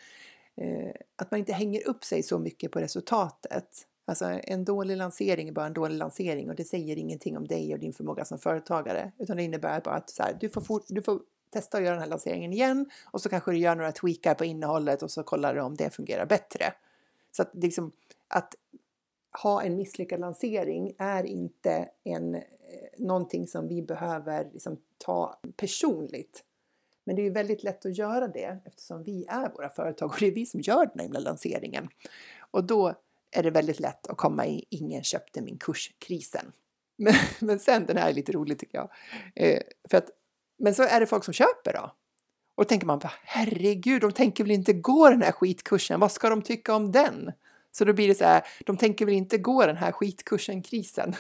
eh, 0.55 0.93
att 1.15 1.31
man 1.31 1.39
inte 1.39 1.53
hänger 1.53 1.88
upp 1.88 2.03
sig 2.03 2.24
så 2.24 2.39
mycket 2.39 2.72
på 2.72 2.79
resultatet. 2.79 3.88
Alltså 4.05 4.25
en 4.25 4.65
dålig 4.65 4.98
lansering 4.98 5.48
är 5.48 5.51
bara 5.51 5.65
en 5.65 5.74
dålig 5.74 5.98
lansering 5.98 6.50
och 6.50 6.55
det 6.55 6.63
säger 6.63 6.98
ingenting 6.98 7.38
om 7.38 7.48
dig 7.48 7.74
och 7.74 7.79
din 7.79 7.93
förmåga 7.93 8.25
som 8.25 8.39
företagare, 8.39 9.12
utan 9.17 9.38
det 9.38 9.43
innebär 9.43 9.81
bara 9.81 9.96
att 9.96 10.10
så 10.10 10.24
här, 10.24 10.38
du, 10.39 10.50
får 10.50 10.62
fort, 10.62 10.86
du 10.88 11.01
får 11.01 11.22
testa 11.50 11.77
att 11.77 11.84
göra 11.84 11.93
den 11.93 12.01
här 12.01 12.10
lanseringen 12.10 12.53
igen 12.53 12.89
och 13.05 13.22
så 13.22 13.29
kanske 13.29 13.51
du 13.51 13.57
gör 13.57 13.75
några 13.75 13.91
tweakar 13.91 14.34
på 14.34 14.46
innehållet 14.46 15.03
och 15.03 15.12
så 15.12 15.24
kollar 15.24 15.55
du 15.55 15.62
om 15.62 15.75
det 15.75 15.89
fungerar 15.89 16.25
bättre. 16.25 16.74
Så 17.31 17.41
att, 17.41 17.51
liksom, 17.53 17.91
att 18.27 18.55
ha 19.43 19.63
en 19.63 19.75
misslyckad 19.75 20.19
lansering 20.19 20.96
är 20.98 21.24
inte 21.24 21.89
en, 22.03 22.36
eh, 22.36 22.41
någonting 22.98 23.48
som 23.48 23.67
vi 23.67 23.81
behöver 23.81 24.50
liksom, 24.53 24.77
ta 24.98 25.39
personligt. 25.57 26.43
Men 27.08 27.16
det 27.16 27.26
är 27.26 27.32
väldigt 27.32 27.64
lätt 27.64 27.86
att 27.86 27.98
göra 27.98 28.28
det 28.28 28.60
eftersom 28.66 29.04
vi 29.04 29.26
är 29.30 29.50
våra 29.50 29.70
företag 29.70 30.10
och 30.10 30.18
det 30.20 30.28
är 30.28 30.32
vi 30.32 30.46
som 30.46 30.62
gör 30.62 30.90
den 30.94 31.14
här 31.14 31.22
lanseringen. 31.22 31.88
Och 32.52 32.64
då 32.64 32.94
är 33.32 33.44
det 33.44 33.52
väldigt 33.52 33.80
lätt 33.80 34.08
att 34.08 34.18
komma 34.18 34.46
i 34.46 34.66
ingen 34.70 35.04
köpte 35.04 35.42
min 35.42 35.58
kurskrisen. 35.58 36.52
Men, 36.98 37.14
men 37.40 37.60
sen, 37.60 37.86
den 37.86 37.98
här 37.98 38.10
är 38.10 38.14
lite 38.14 38.32
rolig 38.32 38.60
tycker 38.60 38.78
jag. 38.78 38.90
Eh, 39.36 39.62
för 39.90 39.98
att, 39.98 40.10
men 40.60 40.76
så 40.76 40.84
är 40.84 41.00
det 41.00 41.06
folk 41.06 41.24
som 41.24 41.34
köper 41.34 41.74
då. 41.74 41.92
Och 42.56 42.64
då 42.64 42.68
tänker 42.68 42.88
man, 42.88 43.02
herregud, 43.24 44.02
de 44.02 44.12
tänker 44.12 44.44
väl 44.44 44.52
inte 44.52 44.74
gå 44.74 45.10
den 45.10 45.22
här 45.22 45.32
skitkursen, 45.32 46.00
vad 46.00 46.12
ska 46.12 46.30
de 46.30 46.42
tycka 46.42 46.76
om 46.76 46.92
den? 46.92 47.32
Så 47.72 47.86
då 47.86 47.94
blir 47.94 48.08
det 48.08 48.16
så 48.16 48.24
här, 48.24 48.44
de 48.66 48.78
tänker 48.78 49.06
väl 49.06 49.16
inte 49.16 49.38
gå 49.38 49.66
den 49.66 49.78
här 49.78 49.92
skitkursen-krisen. 49.92 51.16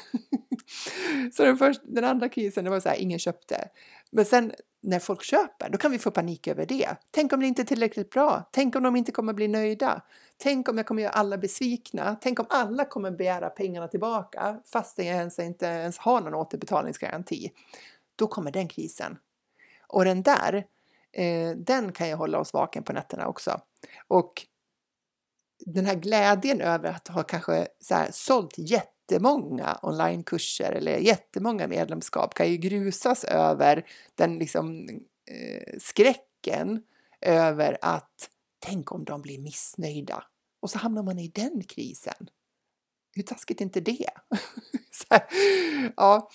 så 1.33 1.43
den, 1.43 1.57
första, 1.57 1.83
den 1.87 2.03
andra 2.03 2.29
krisen, 2.29 2.63
det 2.63 2.69
var 2.69 2.79
så 2.79 2.89
här, 2.89 2.95
ingen 2.95 3.19
köpte. 3.19 3.69
Men 4.11 4.25
sen 4.25 4.51
när 4.81 4.99
folk 4.99 5.23
köper, 5.23 5.69
då 5.69 5.77
kan 5.77 5.91
vi 5.91 5.99
få 5.99 6.11
panik 6.11 6.47
över 6.47 6.65
det. 6.65 6.87
Tänk 7.11 7.33
om 7.33 7.39
det 7.39 7.47
inte 7.47 7.61
är 7.61 7.65
tillräckligt 7.65 8.09
bra? 8.09 8.49
Tänk 8.51 8.75
om 8.75 8.83
de 8.83 8.95
inte 8.95 9.11
kommer 9.11 9.33
bli 9.33 9.47
nöjda? 9.47 10.01
Tänk 10.37 10.69
om 10.69 10.77
jag 10.77 10.87
kommer 10.87 11.01
göra 11.01 11.13
alla 11.13 11.37
besvikna? 11.37 12.17
Tänk 12.21 12.39
om 12.39 12.45
alla 12.49 12.85
kommer 12.85 13.11
begära 13.11 13.49
pengarna 13.49 13.87
tillbaka 13.87 14.61
fast 14.65 14.97
jag 14.97 15.07
ens 15.07 15.39
inte 15.39 15.65
ens 15.65 15.97
har 15.97 16.21
någon 16.21 16.33
återbetalningsgaranti? 16.33 17.51
Då 18.15 18.27
kommer 18.27 18.51
den 18.51 18.67
krisen. 18.67 19.17
Och 19.87 20.05
den 20.05 20.21
där, 20.21 20.65
eh, 21.11 21.51
den 21.57 21.91
kan 21.91 22.07
ju 22.07 22.13
hålla 22.13 22.39
oss 22.39 22.53
vaken 22.53 22.83
på 22.83 22.93
nätterna 22.93 23.27
också. 23.27 23.61
Och 24.07 24.33
den 25.65 25.85
här 25.85 25.95
glädjen 25.95 26.61
över 26.61 26.89
att 26.89 27.07
ha 27.07 27.23
kanske 27.23 27.67
så 27.79 27.95
här, 27.95 28.09
sålt 28.11 28.57
jättemånga 29.07 29.79
onlinekurser 29.81 30.71
eller 30.71 30.97
jättemånga 30.97 31.67
medlemskap 31.67 32.33
kan 32.33 32.51
ju 32.51 32.57
grusas 32.57 33.23
över 33.23 33.85
den 34.15 34.39
liksom 34.39 34.89
eh, 35.31 35.77
skräcken 35.79 36.83
över 37.21 37.77
att 37.81 38.29
tänk 38.59 38.91
om 38.91 39.05
de 39.05 39.21
blir 39.21 39.39
missnöjda 39.39 40.23
och 40.59 40.69
så 40.69 40.77
hamnar 40.77 41.03
man 41.03 41.19
i 41.19 41.27
den 41.27 41.63
krisen. 41.63 42.29
Hur 43.15 43.23
taskigt 43.23 43.61
är 43.61 43.65
inte 43.65 43.81
det? 43.81 44.09
så, 44.91 45.05
här, 45.09 45.23
ja, 45.97 46.29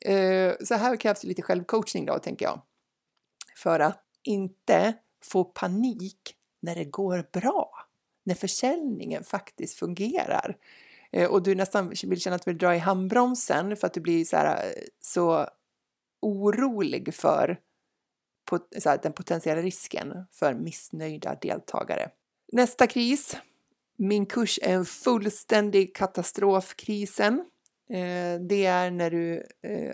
eh, 0.00 0.52
så 0.64 0.74
här 0.74 0.96
krävs 0.96 1.20
det 1.20 1.28
lite 1.28 1.42
självcoachning 1.42 2.06
då, 2.06 2.18
tänker 2.18 2.44
jag. 2.44 2.62
För 3.56 3.80
att 3.80 4.02
inte 4.22 4.94
få 5.22 5.44
panik 5.44 6.34
när 6.62 6.74
det 6.74 6.84
går 6.84 7.28
bra 7.32 7.70
när 8.24 8.34
försäljningen 8.34 9.24
faktiskt 9.24 9.78
fungerar. 9.78 10.56
Eh, 11.14 11.30
och 11.30 11.42
du 11.42 11.54
nästan 11.54 11.92
vill 12.04 12.20
känna 12.20 12.36
att 12.36 12.44
du 12.44 12.50
vill 12.50 12.58
dra 12.58 12.74
i 12.74 12.78
handbromsen 12.78 13.76
för 13.76 13.86
att 13.86 13.94
du 13.94 14.00
blir 14.00 14.24
så, 14.24 14.36
här, 14.36 14.66
eh, 14.66 14.82
så 15.00 15.48
orolig 16.22 17.14
för 17.14 17.60
så 18.78 18.88
här, 18.88 18.98
den 19.02 19.12
potentiella 19.12 19.62
risken 19.62 20.26
för 20.32 20.54
missnöjda 20.54 21.34
deltagare. 21.42 22.10
Nästa 22.52 22.86
kris. 22.86 23.36
Min 23.96 24.26
kurs 24.26 24.58
är 24.62 24.74
en 24.74 24.84
fullständig 24.84 25.96
katastrofkrisen. 25.96 27.44
Eh, 27.90 28.40
det 28.40 28.66
är 28.66 28.90
när 28.90 29.10
du 29.10 29.46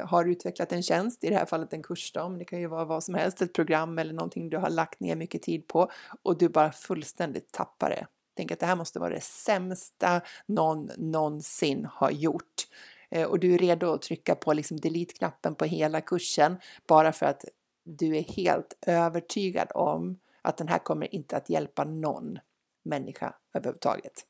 har 0.05 0.25
utvecklat 0.25 0.73
en 0.73 0.83
tjänst, 0.83 1.25
i 1.25 1.29
det 1.29 1.37
här 1.37 1.47
fallet 1.47 1.73
en 1.73 1.83
kurs 1.83 2.13
då, 2.13 2.29
men 2.29 2.39
det 2.39 2.45
kan 2.45 2.61
ju 2.61 2.67
vara 2.67 2.85
vad 2.85 3.05
som 3.05 3.15
helst, 3.15 3.43
ett 3.43 3.53
program 3.53 3.99
eller 3.99 4.15
någonting 4.15 4.51
du 4.51 4.57
har 4.57 4.71
lagt 4.71 5.01
ner 5.01 5.17
mycket 5.17 5.43
tid 5.43 5.67
på 5.67 5.91
och 6.23 6.39
du 6.39 6.49
bara 6.49 6.73
fullständigt 6.73 7.53
tappar 7.53 7.91
det 7.91 8.07
tänker 8.41 8.55
att 8.55 8.61
det 8.61 8.67
här 8.67 8.77
måste 8.77 8.99
vara 8.99 9.15
det 9.15 9.21
sämsta 9.21 10.21
någon 10.47 10.91
någonsin 10.97 11.89
har 11.93 12.11
gjort. 12.11 12.69
Eh, 13.11 13.27
och 13.27 13.39
du 13.39 13.55
är 13.55 13.59
redo 13.59 13.93
att 13.93 14.03
trycka 14.03 14.35
på 14.35 14.53
liksom 14.53 14.81
delete-knappen 14.81 15.55
på 15.55 15.65
hela 15.65 16.01
kursen 16.01 16.57
bara 16.87 17.13
för 17.13 17.27
att 17.27 17.45
du 17.85 18.17
är 18.17 18.23
helt 18.23 18.79
övertygad 18.87 19.69
om 19.75 20.19
att 20.43 20.57
den 20.57 20.69
här 20.69 20.79
kommer 20.79 21.15
inte 21.15 21.37
att 21.37 21.51
hjälpa 21.51 21.85
någon 21.85 22.39
människa 22.83 23.35
överhuvudtaget. 23.55 24.27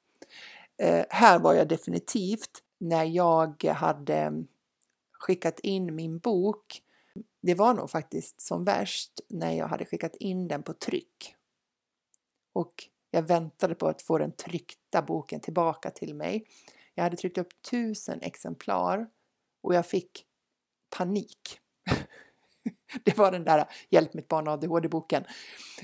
Eh, 0.77 1.05
här 1.11 1.39
var 1.39 1.55
jag 1.55 1.69
definitivt 1.69 2.63
när 2.79 3.05
jag 3.05 3.65
hade 3.73 4.45
skickat 5.13 5.61
in 5.61 5.95
min 5.95 6.19
bok. 6.19 6.83
Det 7.43 7.55
var 7.55 7.75
nog 7.75 7.91
faktiskt 7.91 8.41
som 8.41 8.65
värst 8.65 9.21
när 9.29 9.53
jag 9.53 9.69
hade 9.69 9.85
skickat 9.85 10.17
in 10.17 10.49
den 10.49 10.63
på 10.63 10.73
tryck. 10.73 11.37
Och 12.53 12.89
jag 13.11 13.23
väntade 13.23 13.75
på 13.75 13.89
att 13.89 14.03
få 14.03 14.19
den 14.19 14.33
tryckta 14.33 15.03
boken 15.03 15.41
tillbaka 15.41 15.91
till 15.91 16.15
mig. 16.15 16.45
Jag 16.95 17.05
hade 17.05 17.17
tryckt 17.17 17.39
upp 17.39 17.63
tusen 17.71 18.23
exemplar 18.23 19.07
och 19.63 19.75
jag 19.75 19.87
fick 19.87 20.25
panik. 20.97 21.61
Det 23.05 23.19
var 23.19 23.33
den 23.33 23.45
där 23.45 23.65
Hjälp 23.91 24.15
mitt 24.15 24.29
barn 24.29 24.49
ADHD-boken. 24.49 25.25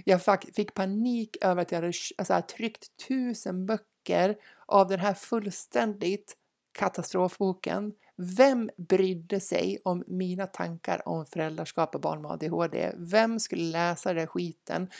Jag 0.04 0.20
fick 0.54 0.74
panik 0.74 1.36
över 1.40 1.62
att 1.62 1.72
jag 1.72 1.76
hade 1.76 1.92
alltså, 2.18 2.42
tryckt 2.56 2.96
tusen 3.08 3.66
böcker 3.66 4.36
av 4.66 4.88
den 4.88 5.00
här 5.00 5.14
fullständigt 5.14 6.36
katastrofboken. 6.72 7.92
Vem 8.16 8.70
brydde 8.76 9.40
sig 9.40 9.78
om 9.84 10.04
mina 10.06 10.46
tankar 10.46 11.08
om 11.08 11.26
föräldraskap 11.26 11.94
och 11.94 12.00
barn 12.00 12.22
med 12.22 12.30
ADHD? 12.30 12.92
Vem 12.96 13.40
skulle 13.40 13.62
läsa 13.62 14.14
den 14.14 14.26
skiten? 14.26 14.90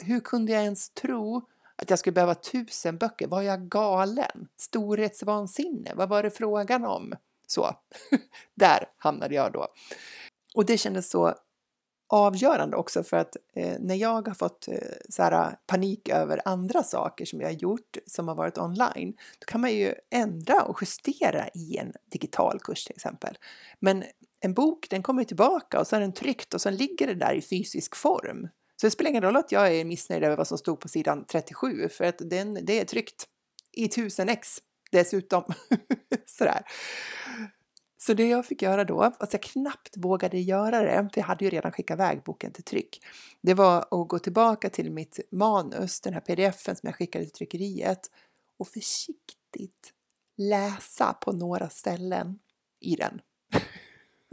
Hur 0.00 0.20
kunde 0.20 0.52
jag 0.52 0.62
ens 0.62 0.90
tro 0.90 1.42
att 1.76 1.90
jag 1.90 1.98
skulle 1.98 2.14
behöva 2.14 2.34
tusen 2.34 2.96
böcker? 2.96 3.26
Var 3.26 3.42
jag 3.42 3.68
galen? 3.68 4.48
Storhetsvansinne? 4.56 5.92
Vad 5.94 6.08
var 6.08 6.22
det 6.22 6.30
frågan 6.30 6.84
om? 6.84 7.14
Så, 7.46 7.76
där 8.54 8.84
hamnade 8.98 9.34
jag 9.34 9.52
då. 9.52 9.68
Och 10.54 10.64
det 10.64 10.78
kändes 10.78 11.10
så 11.10 11.34
avgörande 12.10 12.76
också 12.76 13.02
för 13.02 13.16
att 13.16 13.36
eh, 13.54 13.76
när 13.80 13.94
jag 13.94 14.28
har 14.28 14.34
fått 14.34 14.68
eh, 14.68 14.74
så 15.08 15.22
här, 15.22 15.56
panik 15.66 16.08
över 16.08 16.40
andra 16.44 16.82
saker 16.82 17.24
som 17.24 17.40
jag 17.40 17.48
har 17.48 17.54
gjort 17.54 17.96
som 18.06 18.28
har 18.28 18.34
varit 18.34 18.58
online, 18.58 19.12
då 19.38 19.44
kan 19.46 19.60
man 19.60 19.72
ju 19.72 19.94
ändra 20.10 20.62
och 20.62 20.78
justera 20.82 21.48
i 21.54 21.76
en 21.76 21.92
digital 22.12 22.60
kurs 22.60 22.84
till 22.84 22.96
exempel. 22.96 23.38
Men 23.80 24.04
en 24.40 24.54
bok, 24.54 24.86
den 24.90 25.02
kommer 25.02 25.24
tillbaka 25.24 25.80
och 25.80 25.86
så 25.86 25.96
är 25.96 26.00
den 26.00 26.12
tryckt 26.12 26.54
och 26.54 26.60
sen 26.60 26.76
ligger 26.76 27.06
det 27.06 27.14
där 27.14 27.34
i 27.34 27.42
fysisk 27.42 27.96
form. 27.96 28.48
Så 28.76 28.86
det 28.86 28.90
spelar 28.90 29.10
ingen 29.10 29.22
roll 29.22 29.36
att 29.36 29.52
jag 29.52 29.74
är 29.74 29.84
missnöjd 29.84 30.24
över 30.24 30.36
vad 30.36 30.46
som 30.46 30.58
stod 30.58 30.80
på 30.80 30.88
sidan 30.88 31.24
37 31.24 31.88
för 31.88 32.04
att 32.04 32.18
den, 32.18 32.58
det 32.62 32.80
är 32.80 32.84
tryckt 32.84 33.26
i 33.72 33.86
1000x 33.86 34.58
dessutom. 34.90 35.44
Sådär. 36.26 36.62
Så 38.02 38.14
det 38.14 38.28
jag 38.28 38.46
fick 38.46 38.62
göra 38.62 38.84
då, 38.84 39.12
fast 39.18 39.32
jag 39.32 39.42
knappt 39.42 39.96
vågade 39.96 40.38
göra 40.38 40.82
det, 40.82 41.08
för 41.14 41.20
jag 41.20 41.26
hade 41.26 41.44
ju 41.44 41.50
redan 41.50 41.72
skickat 41.72 41.94
iväg 41.94 42.22
boken 42.22 42.52
till 42.52 42.64
tryck, 42.64 43.00
det 43.40 43.54
var 43.54 43.78
att 43.78 44.08
gå 44.08 44.18
tillbaka 44.18 44.70
till 44.70 44.90
mitt 44.90 45.20
manus, 45.30 46.00
den 46.00 46.14
här 46.14 46.20
pdfen 46.20 46.76
som 46.76 46.86
jag 46.86 46.96
skickade 46.96 47.24
till 47.24 47.34
tryckeriet 47.34 48.10
och 48.58 48.68
försiktigt 48.68 49.92
läsa 50.36 51.12
på 51.12 51.32
några 51.32 51.68
ställen 51.68 52.38
i 52.80 52.96
den. 52.96 53.20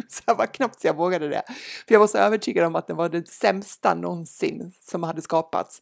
Så 0.07 0.23
jag 0.25 0.35
var 0.35 0.45
knappt 0.45 0.81
så 0.81 0.87
jag 0.87 0.95
vågade 0.95 1.27
det. 1.27 1.43
För 1.87 1.95
jag 1.95 1.99
var 1.99 2.07
så 2.07 2.17
övertygad 2.17 2.65
om 2.65 2.75
att 2.75 2.87
den 2.87 2.97
var 2.97 3.09
det 3.09 3.27
sämsta 3.27 3.95
någonsin 3.95 4.73
som 4.81 5.03
hade 5.03 5.21
skapats. 5.21 5.81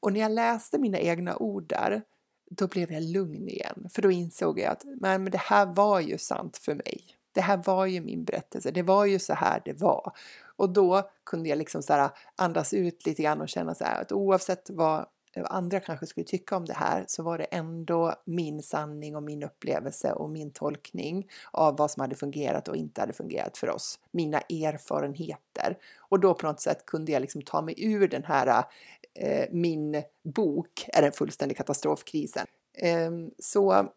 Och 0.00 0.12
när 0.12 0.20
jag 0.20 0.32
läste 0.32 0.78
mina 0.78 0.98
egna 0.98 1.36
ord 1.36 1.68
där 1.68 2.02
då 2.50 2.66
blev 2.68 2.92
jag 2.92 3.02
lugn 3.02 3.48
igen, 3.48 3.88
för 3.94 4.02
då 4.02 4.10
insåg 4.10 4.58
jag 4.58 4.72
att 4.72 4.84
men, 5.00 5.24
det 5.24 5.38
här 5.38 5.66
var 5.66 6.00
ju 6.00 6.18
sant 6.18 6.56
för 6.56 6.74
mig. 6.74 7.00
Det 7.32 7.40
här 7.40 7.56
var 7.56 7.86
ju 7.86 8.00
min 8.00 8.24
berättelse, 8.24 8.70
det 8.70 8.82
var 8.82 9.04
ju 9.04 9.18
så 9.18 9.34
här 9.34 9.62
det 9.64 9.72
var. 9.72 10.12
Och 10.56 10.70
då 10.70 11.10
kunde 11.24 11.48
jag 11.48 11.58
liksom 11.58 11.82
så 11.82 11.92
här 11.92 12.10
andas 12.36 12.74
ut 12.74 13.06
lite 13.06 13.22
grann 13.22 13.40
och 13.40 13.48
känna 13.48 13.74
så 13.74 13.84
här 13.84 14.02
att 14.02 14.12
oavsett 14.12 14.70
vad 14.70 15.06
andra 15.36 15.80
kanske 15.80 16.06
skulle 16.06 16.26
tycka 16.26 16.56
om 16.56 16.64
det 16.64 16.74
här 16.74 17.04
så 17.08 17.22
var 17.22 17.38
det 17.38 17.44
ändå 17.44 18.14
min 18.24 18.62
sanning 18.62 19.16
och 19.16 19.22
min 19.22 19.42
upplevelse 19.42 20.12
och 20.12 20.30
min 20.30 20.50
tolkning 20.50 21.30
av 21.50 21.76
vad 21.76 21.90
som 21.90 22.00
hade 22.00 22.16
fungerat 22.16 22.68
och 22.68 22.76
inte 22.76 23.00
hade 23.00 23.12
fungerat 23.12 23.58
för 23.58 23.70
oss. 23.70 23.98
Mina 24.10 24.40
erfarenheter. 24.40 25.78
Och 25.98 26.20
då 26.20 26.34
på 26.34 26.46
något 26.46 26.60
sätt 26.60 26.86
kunde 26.86 27.12
jag 27.12 27.20
liksom 27.20 27.42
ta 27.42 27.62
mig 27.62 27.74
ur 27.78 28.08
den 28.08 28.24
här 28.24 28.64
eh, 29.18 29.48
min 29.50 30.02
bok 30.34 30.86
är 30.88 31.02
en 31.02 31.12
fullständig 31.12 31.56
katastrofkrisen. 31.56 32.46
Eh, 32.78 33.10
så 33.38 33.92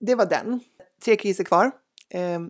det 0.00 0.14
var 0.14 0.26
den. 0.26 0.60
Tre 1.04 1.16
kriser 1.16 1.44
kvar. 1.44 1.70
Eh, 2.08 2.40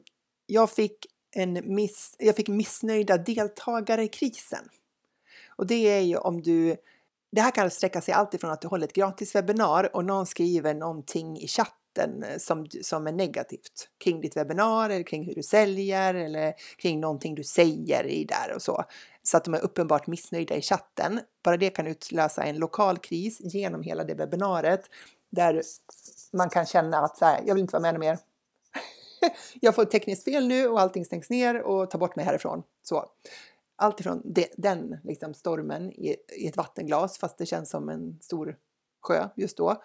jag 0.46 0.70
fick 0.70 1.06
en 1.36 1.74
miss, 1.74 2.16
jag 2.18 2.36
fick 2.36 2.48
missnöjda 2.48 3.18
deltagare 3.18 4.02
i 4.02 4.08
krisen. 4.08 4.68
Och 5.56 5.66
det 5.66 5.88
är 5.88 6.00
ju 6.00 6.16
om 6.16 6.42
du 6.42 6.76
det 7.34 7.40
här 7.40 7.50
kan 7.50 7.70
sträcka 7.70 8.00
sig 8.00 8.14
alltifrån 8.14 8.50
att 8.50 8.60
du 8.60 8.68
håller 8.68 8.86
ett 8.86 8.92
gratis 8.92 9.34
webbinar 9.34 9.96
och 9.96 10.04
någon 10.04 10.26
skriver 10.26 10.74
någonting 10.74 11.38
i 11.38 11.48
chatten 11.48 11.83
eh, 11.98 12.38
som, 12.38 12.66
som 12.82 13.06
är 13.06 13.12
negativt 13.12 13.88
kring 14.04 14.20
ditt 14.20 14.36
webbinar 14.36 14.90
eller 14.90 15.02
kring 15.04 15.24
hur 15.24 15.34
du 15.34 15.42
säljer 15.42 16.14
eller 16.14 16.54
kring 16.78 17.00
någonting 17.00 17.34
du 17.34 17.44
säger 17.44 18.06
i 18.06 18.24
där 18.24 18.54
och 18.54 18.62
så. 18.62 18.84
Så 19.22 19.36
att 19.36 19.44
de 19.44 19.54
är 19.54 19.60
uppenbart 19.60 20.06
missnöjda 20.06 20.56
i 20.56 20.62
chatten. 20.62 21.20
Bara 21.42 21.56
det 21.56 21.70
kan 21.70 21.86
utlösa 21.86 22.42
en 22.42 22.56
lokal 22.56 22.98
kris 22.98 23.40
genom 23.40 23.82
hela 23.82 24.04
det 24.04 24.14
webbinariet 24.14 24.90
där 25.30 25.62
man 26.32 26.50
kan 26.50 26.66
känna 26.66 26.98
att 26.98 27.18
så 27.18 27.24
här, 27.24 27.42
jag 27.46 27.54
vill 27.54 27.62
inte 27.62 27.78
vara 27.78 27.92
med 27.92 28.00
mer. 28.00 28.18
jag 29.60 29.74
får 29.74 29.82
ett 29.82 29.90
tekniskt 29.90 30.24
fel 30.24 30.48
nu 30.48 30.68
och 30.68 30.80
allting 30.80 31.04
stängs 31.04 31.30
ner 31.30 31.62
och 31.62 31.90
tar 31.90 31.98
bort 31.98 32.16
mig 32.16 32.24
härifrån. 32.24 32.62
Så 32.82 33.06
alltifrån 33.76 34.22
de, 34.24 34.46
den 34.56 34.96
liksom 35.04 35.34
stormen 35.34 35.92
i, 35.92 36.16
i, 36.36 36.48
ett 36.48 36.56
vattenglas, 36.56 37.18
fast 37.18 37.38
det 37.38 37.46
känns 37.46 37.70
som 37.70 37.88
en 37.88 38.18
stor 38.20 38.56
sjö 39.02 39.28
just 39.36 39.56
då, 39.56 39.70
eh, 39.70 39.76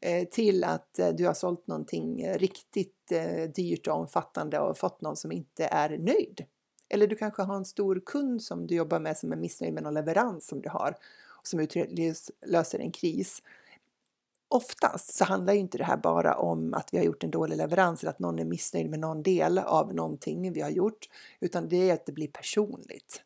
Eh, 0.00 0.28
till 0.28 0.64
att 0.64 0.98
eh, 0.98 1.08
du 1.08 1.26
har 1.26 1.34
sålt 1.34 1.66
någonting 1.66 2.20
eh, 2.20 2.38
riktigt 2.38 2.90
dyrt 3.54 3.86
och 3.86 3.94
omfattande 3.94 4.58
och 4.58 4.78
fått 4.78 5.00
någon 5.00 5.16
som 5.16 5.32
inte 5.32 5.64
är 5.64 5.98
nöjd. 5.98 6.44
Eller 6.88 7.06
du 7.06 7.16
kanske 7.16 7.42
har 7.42 7.56
en 7.56 7.64
stor 7.64 8.02
kund 8.06 8.42
som 8.42 8.66
du 8.66 8.74
jobbar 8.74 8.98
med 8.98 9.16
som 9.16 9.32
är 9.32 9.36
missnöjd 9.36 9.74
med 9.74 9.82
någon 9.82 9.94
leverans 9.94 10.46
som 10.46 10.62
du 10.62 10.68
har 10.68 10.96
och 11.26 11.46
som 11.46 11.60
utlöser 11.60 12.78
en 12.78 12.92
kris. 12.92 13.42
Oftast 14.48 15.14
så 15.14 15.24
handlar 15.24 15.52
ju 15.52 15.60
inte 15.60 15.78
det 15.78 15.84
här 15.84 15.96
bara 15.96 16.34
om 16.34 16.74
att 16.74 16.88
vi 16.92 16.98
har 16.98 17.04
gjort 17.04 17.24
en 17.24 17.30
dålig 17.30 17.56
leverans 17.56 18.02
eller 18.02 18.10
att 18.10 18.18
någon 18.18 18.38
är 18.38 18.44
missnöjd 18.44 18.90
med 18.90 19.00
någon 19.00 19.22
del 19.22 19.58
av 19.58 19.94
någonting 19.94 20.52
vi 20.52 20.60
har 20.60 20.70
gjort, 20.70 21.08
utan 21.40 21.68
det 21.68 21.90
är 21.90 21.94
att 21.94 22.06
det 22.06 22.12
blir 22.12 22.28
personligt 22.28 23.22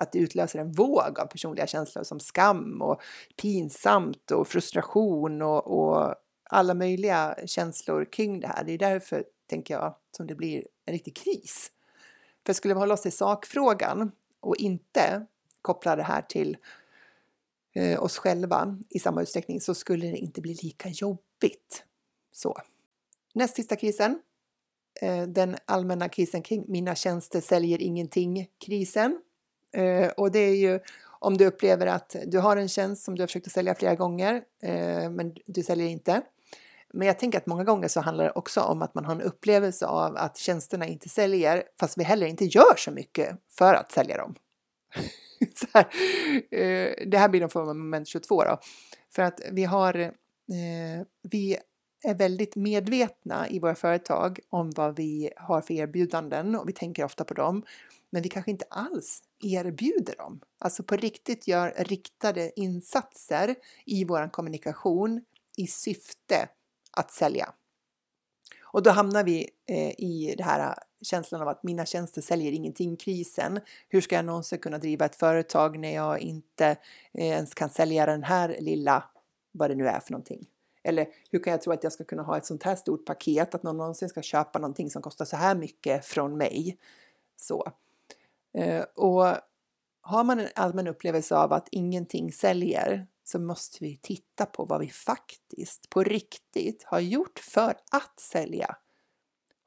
att 0.00 0.12
det 0.12 0.18
utlöser 0.18 0.58
en 0.58 0.72
våg 0.72 1.20
av 1.20 1.26
personliga 1.26 1.66
känslor 1.66 2.02
som 2.02 2.20
skam 2.20 2.82
och 2.82 3.02
pinsamt 3.36 4.30
och 4.30 4.48
frustration 4.48 5.42
och, 5.42 5.66
och 5.66 6.14
alla 6.50 6.74
möjliga 6.74 7.36
känslor 7.46 8.04
kring 8.04 8.40
det 8.40 8.46
här. 8.46 8.64
Det 8.64 8.72
är 8.72 8.78
därför, 8.78 9.24
tänker 9.46 9.74
jag, 9.74 9.94
som 10.16 10.26
det 10.26 10.34
blir 10.34 10.66
en 10.84 10.92
riktig 10.92 11.16
kris. 11.16 11.70
För 12.46 12.52
skulle 12.52 12.74
vi 12.74 12.80
hålla 12.80 12.94
oss 12.94 13.02
till 13.02 13.12
sakfrågan 13.12 14.12
och 14.40 14.56
inte 14.56 15.26
koppla 15.62 15.96
det 15.96 16.02
här 16.02 16.22
till 16.22 16.56
eh, 17.74 18.02
oss 18.02 18.18
själva 18.18 18.78
i 18.90 18.98
samma 18.98 19.22
utsträckning 19.22 19.60
så 19.60 19.74
skulle 19.74 20.06
det 20.06 20.18
inte 20.18 20.40
bli 20.40 20.54
lika 20.62 20.88
jobbigt. 20.88 21.84
Så. 22.32 22.56
Näst 23.34 23.56
sista 23.56 23.76
krisen, 23.76 24.18
eh, 25.02 25.22
den 25.22 25.56
allmänna 25.64 26.08
krisen 26.08 26.42
kring 26.42 26.64
mina 26.68 26.94
tjänster 26.94 27.40
säljer 27.40 27.82
ingenting-krisen. 27.82 29.20
Eh, 29.72 30.08
och 30.08 30.30
det 30.30 30.38
är 30.38 30.54
ju 30.54 30.80
om 31.20 31.36
du 31.36 31.46
upplever 31.46 31.86
att 31.86 32.16
du 32.26 32.38
har 32.38 32.56
en 32.56 32.68
tjänst 32.68 33.04
som 33.04 33.14
du 33.14 33.22
har 33.22 33.26
försökt 33.26 33.46
att 33.46 33.52
sälja 33.52 33.74
flera 33.74 33.94
gånger 33.94 34.42
eh, 34.62 35.10
men 35.10 35.34
du 35.46 35.62
säljer 35.62 35.86
inte. 35.86 36.22
Men 36.92 37.06
jag 37.06 37.18
tänker 37.18 37.38
att 37.38 37.46
många 37.46 37.64
gånger 37.64 37.88
så 37.88 38.00
handlar 38.00 38.24
det 38.24 38.30
också 38.30 38.60
om 38.60 38.82
att 38.82 38.94
man 38.94 39.04
har 39.04 39.14
en 39.14 39.20
upplevelse 39.20 39.86
av 39.86 40.16
att 40.16 40.36
tjänsterna 40.36 40.86
inte 40.86 41.08
säljer 41.08 41.62
fast 41.80 41.98
vi 41.98 42.04
heller 42.04 42.26
inte 42.26 42.44
gör 42.44 42.76
så 42.76 42.90
mycket 42.90 43.36
för 43.50 43.74
att 43.74 43.92
sälja 43.92 44.16
dem. 44.16 44.34
här, 45.74 45.86
eh, 46.50 47.06
det 47.06 47.18
här 47.18 47.28
blir 47.28 47.40
någon 47.40 47.50
form 47.50 47.68
av 47.68 47.76
moment 47.76 48.08
22 48.08 48.44
då. 48.44 48.60
För 49.10 49.22
att 49.22 49.40
vi 49.52 49.64
har 49.64 49.94
eh, 50.00 51.06
vi 51.22 51.58
är 52.02 52.14
väldigt 52.14 52.56
medvetna 52.56 53.48
i 53.48 53.58
våra 53.58 53.74
företag 53.74 54.40
om 54.50 54.70
vad 54.70 54.96
vi 54.96 55.30
har 55.36 55.60
för 55.60 55.74
erbjudanden 55.74 56.54
och 56.54 56.68
vi 56.68 56.72
tänker 56.72 57.04
ofta 57.04 57.24
på 57.24 57.34
dem 57.34 57.62
men 58.10 58.22
vi 58.22 58.28
kanske 58.28 58.50
inte 58.50 58.64
alls 58.70 59.22
erbjuder 59.44 60.16
dem. 60.16 60.40
Alltså 60.58 60.82
på 60.82 60.96
riktigt 60.96 61.48
gör 61.48 61.74
riktade 61.76 62.60
insatser 62.60 63.54
i 63.84 64.04
vår 64.04 64.32
kommunikation 64.32 65.24
i 65.56 65.66
syfte 65.66 66.48
att 66.92 67.10
sälja. 67.10 67.52
Och 68.62 68.82
då 68.82 68.90
hamnar 68.90 69.24
vi 69.24 69.50
eh, 69.66 69.90
i 69.90 70.34
den 70.38 70.46
här 70.46 70.68
eh, 70.68 70.74
känslan 71.02 71.42
av 71.42 71.48
att 71.48 71.62
mina 71.62 71.86
tjänster 71.86 72.20
säljer 72.20 72.52
ingenting-krisen. 72.52 73.60
Hur 73.88 74.00
ska 74.00 74.16
jag 74.16 74.24
någonsin 74.24 74.58
kunna 74.58 74.78
driva 74.78 75.04
ett 75.04 75.16
företag 75.16 75.78
när 75.78 75.94
jag 75.94 76.20
inte 76.20 76.66
eh, 77.12 77.26
ens 77.26 77.54
kan 77.54 77.70
sälja 77.70 78.06
den 78.06 78.22
här 78.22 78.56
lilla, 78.60 79.04
vad 79.52 79.70
det 79.70 79.74
nu 79.74 79.88
är 79.88 80.00
för 80.00 80.12
någonting. 80.12 80.46
Eller 80.82 81.06
hur 81.30 81.38
kan 81.38 81.50
jag 81.50 81.62
tro 81.62 81.72
att 81.72 81.82
jag 81.82 81.92
ska 81.92 82.04
kunna 82.04 82.22
ha 82.22 82.36
ett 82.36 82.46
sånt 82.46 82.62
här 82.62 82.76
stort 82.76 83.06
paket, 83.06 83.54
att 83.54 83.62
någon 83.62 83.76
någonsin 83.76 84.08
ska 84.08 84.22
köpa 84.22 84.58
någonting 84.58 84.90
som 84.90 85.02
kostar 85.02 85.24
så 85.24 85.36
här 85.36 85.54
mycket 85.54 86.04
från 86.04 86.36
mig? 86.36 86.78
Så. 87.36 87.72
Eh, 88.54 88.84
och 88.94 89.36
har 90.00 90.24
man 90.24 90.40
en 90.40 90.48
allmän 90.54 90.86
upplevelse 90.86 91.36
av 91.36 91.52
att 91.52 91.68
ingenting 91.70 92.32
säljer 92.32 93.06
så 93.24 93.38
måste 93.38 93.84
vi 93.84 93.96
titta 93.96 94.46
på 94.46 94.64
vad 94.64 94.80
vi 94.80 94.88
faktiskt 94.90 95.90
på 95.90 96.02
riktigt 96.02 96.84
har 96.84 97.00
gjort 97.00 97.38
för 97.38 97.74
att 97.90 98.20
sälja. 98.20 98.76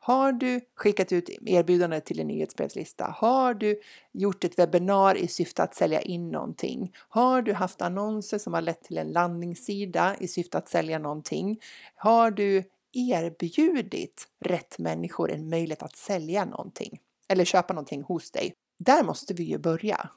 Har 0.04 0.32
du 0.32 0.62
skickat 0.76 1.12
ut 1.12 1.30
erbjudande 1.46 2.02
till 2.02 2.20
en 2.20 2.28
nyhetsbrevslista? 2.28 3.16
Har 3.18 3.54
du 3.54 3.82
gjort 4.12 4.44
ett 4.44 4.60
webbinar 4.60 5.16
i 5.16 5.28
syfte 5.28 5.64
att 5.64 5.76
sälja 5.76 6.02
in 6.02 6.32
någonting? 6.32 6.94
Har 7.10 7.42
du 7.42 7.54
haft 7.54 7.82
annonser 7.82 8.38
som 8.38 8.54
har 8.54 8.62
lett 8.62 8.84
till 8.84 8.98
en 8.98 9.12
landningssida 9.12 10.16
i 10.20 10.28
syfte 10.28 10.58
att 10.58 10.70
sälja 10.70 11.00
någonting? 11.00 11.60
Har 11.96 12.32
du 12.32 12.64
erbjudit 12.94 14.28
rätt 14.46 14.80
människor 14.80 15.32
en 15.32 15.50
möjlighet 15.50 15.84
att 15.84 15.96
sälja 15.96 16.46
någonting 16.46 17.00
eller 17.28 17.46
köpa 17.46 17.74
någonting 17.74 18.04
hos 18.04 18.32
dig? 18.32 18.54
Där 18.80 19.04
måste 19.04 19.34
vi 19.34 19.44
ju 19.44 19.58
börja. 19.58 20.10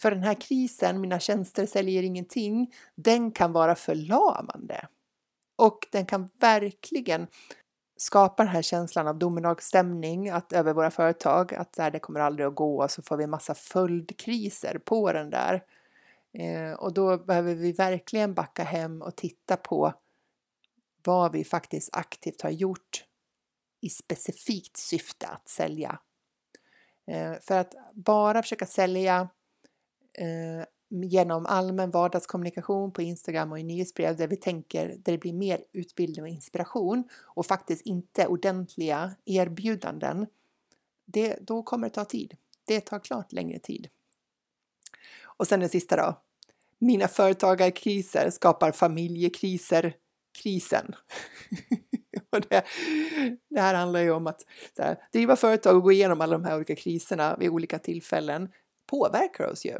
För 0.00 0.10
den 0.10 0.22
här 0.22 0.34
krisen, 0.34 1.00
mina 1.00 1.20
tjänster 1.20 1.66
säljer 1.66 2.02
ingenting, 2.02 2.72
den 2.94 3.32
kan 3.32 3.52
vara 3.52 3.74
förlamande. 3.74 4.88
Och 5.56 5.86
den 5.92 6.06
kan 6.06 6.28
verkligen 6.40 7.26
skapa 8.00 8.44
den 8.44 8.52
här 8.52 8.62
känslan 8.62 9.08
av 9.08 9.18
domedagsstämning 9.18 10.28
att 10.28 10.52
över 10.52 10.72
våra 10.72 10.90
företag, 10.90 11.54
att 11.54 11.72
det 11.72 11.98
kommer 11.98 12.20
aldrig 12.20 12.46
att 12.46 12.54
gå 12.54 12.82
och 12.82 12.90
så 12.90 13.02
får 13.02 13.16
vi 13.16 13.26
massa 13.26 13.54
följdkriser 13.54 14.78
på 14.84 15.12
den 15.12 15.30
där. 15.30 15.64
Eh, 16.32 16.72
och 16.72 16.92
då 16.92 17.18
behöver 17.18 17.54
vi 17.54 17.72
verkligen 17.72 18.34
backa 18.34 18.64
hem 18.64 19.02
och 19.02 19.16
titta 19.16 19.56
på 19.56 19.94
vad 21.04 21.32
vi 21.32 21.44
faktiskt 21.44 21.90
aktivt 21.92 22.42
har 22.42 22.50
gjort 22.50 23.04
i 23.80 23.88
specifikt 23.88 24.76
syfte 24.76 25.26
att 25.26 25.48
sälja. 25.48 25.98
Eh, 27.06 27.32
för 27.40 27.58
att 27.58 27.74
bara 27.94 28.42
försöka 28.42 28.66
sälja 28.66 29.28
eh, 30.18 30.64
genom 30.90 31.46
allmän 31.46 31.90
vardagskommunikation 31.90 32.92
på 32.92 33.02
Instagram 33.02 33.52
och 33.52 33.58
i 33.58 33.62
nyhetsbrev 33.62 34.16
där 34.16 34.28
vi 34.28 34.36
tänker 34.36 34.88
där 34.88 35.12
det 35.12 35.18
blir 35.18 35.32
mer 35.32 35.64
utbildning 35.72 36.22
och 36.22 36.28
inspiration 36.28 37.08
och 37.22 37.46
faktiskt 37.46 37.86
inte 37.86 38.26
ordentliga 38.26 39.10
erbjudanden. 39.24 40.26
Det, 41.06 41.38
då 41.40 41.62
kommer 41.62 41.88
det 41.88 41.94
ta 41.94 42.04
tid. 42.04 42.36
Det 42.64 42.80
tar 42.80 42.98
klart 42.98 43.32
längre 43.32 43.58
tid. 43.58 43.88
Och 45.22 45.46
sen 45.46 45.60
den 45.60 45.68
sista 45.68 45.96
då. 45.96 46.22
Mina 46.78 47.08
företagarkriser 47.08 48.30
skapar 48.30 48.72
familjekriser. 48.72 49.94
Krisen. 50.42 50.94
och 52.30 52.40
det, 52.40 52.64
det, 53.48 53.60
här 53.60 53.74
handlar 53.74 54.00
ju 54.00 54.10
om 54.10 54.26
att 54.26 54.40
så 54.76 54.82
här, 54.82 54.96
driva 55.12 55.36
företag 55.36 55.76
och 55.76 55.82
gå 55.82 55.92
igenom 55.92 56.20
alla 56.20 56.38
de 56.38 56.44
här 56.44 56.56
olika 56.56 56.76
kriserna 56.76 57.36
vid 57.36 57.48
olika 57.48 57.78
tillfällen 57.78 58.48
påverkar 58.86 59.44
oss 59.44 59.64
ju. 59.64 59.78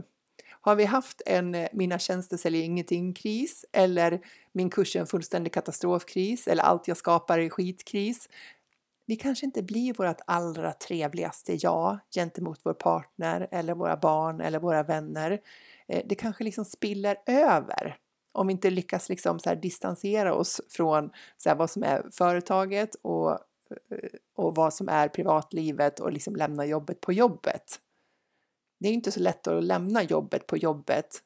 Har 0.61 0.77
vi 0.77 0.85
haft 0.85 1.23
en 1.27 1.55
eh, 1.55 1.69
mina 1.73 1.99
tjänster 1.99 2.37
säljer 2.37 2.63
ingenting-kris 2.63 3.65
eller 3.73 4.21
min 4.53 4.71
kurs 4.71 4.97
är 4.97 5.01
en 5.01 5.07
fullständig 5.07 5.53
katastrofkris 5.53 6.49
eller 6.49 6.63
allt 6.63 6.89
jag 6.89 6.97
skapar 6.97 7.39
är 7.39 7.49
skitkris. 7.49 8.29
Vi 9.07 9.17
kanske 9.17 9.47
inte 9.47 9.63
blir 9.63 9.95
vårt 9.95 10.21
allra 10.27 10.73
trevligaste 10.73 11.55
jag 11.55 11.99
gentemot 12.15 12.61
vår 12.63 12.75
partner 12.75 13.49
eller 13.51 13.75
våra 13.75 13.97
barn 13.97 14.41
eller 14.41 14.59
våra 14.61 14.83
vänner. 14.83 15.41
Eh, 15.89 16.03
det 16.07 16.15
kanske 16.15 16.45
liksom 16.45 16.65
spiller 16.65 17.17
över 17.27 17.97
om 18.33 18.47
vi 18.47 18.53
inte 18.53 18.71
lyckas 18.71 19.09
liksom 19.09 19.39
så 19.39 19.55
distansera 19.55 20.35
oss 20.35 20.61
från 20.69 21.11
så 21.37 21.55
vad 21.55 21.71
som 21.71 21.83
är 21.83 22.07
företaget 22.13 22.95
och, 22.95 23.31
eh, 23.31 23.39
och 24.37 24.55
vad 24.55 24.75
som 24.75 24.89
är 24.89 25.09
privatlivet 25.09 26.01
och 26.01 26.13
liksom 26.13 26.37
lämna 26.37 26.67
jobbet 26.67 27.01
på 27.01 27.13
jobbet 27.13 27.81
det 28.81 28.89
är 28.89 28.93
inte 28.93 29.13
så 29.13 29.21
lätt 29.21 29.47
att 29.47 29.65
lämna 29.65 30.03
jobbet 30.03 30.47
på 30.47 30.57
jobbet 30.57 31.23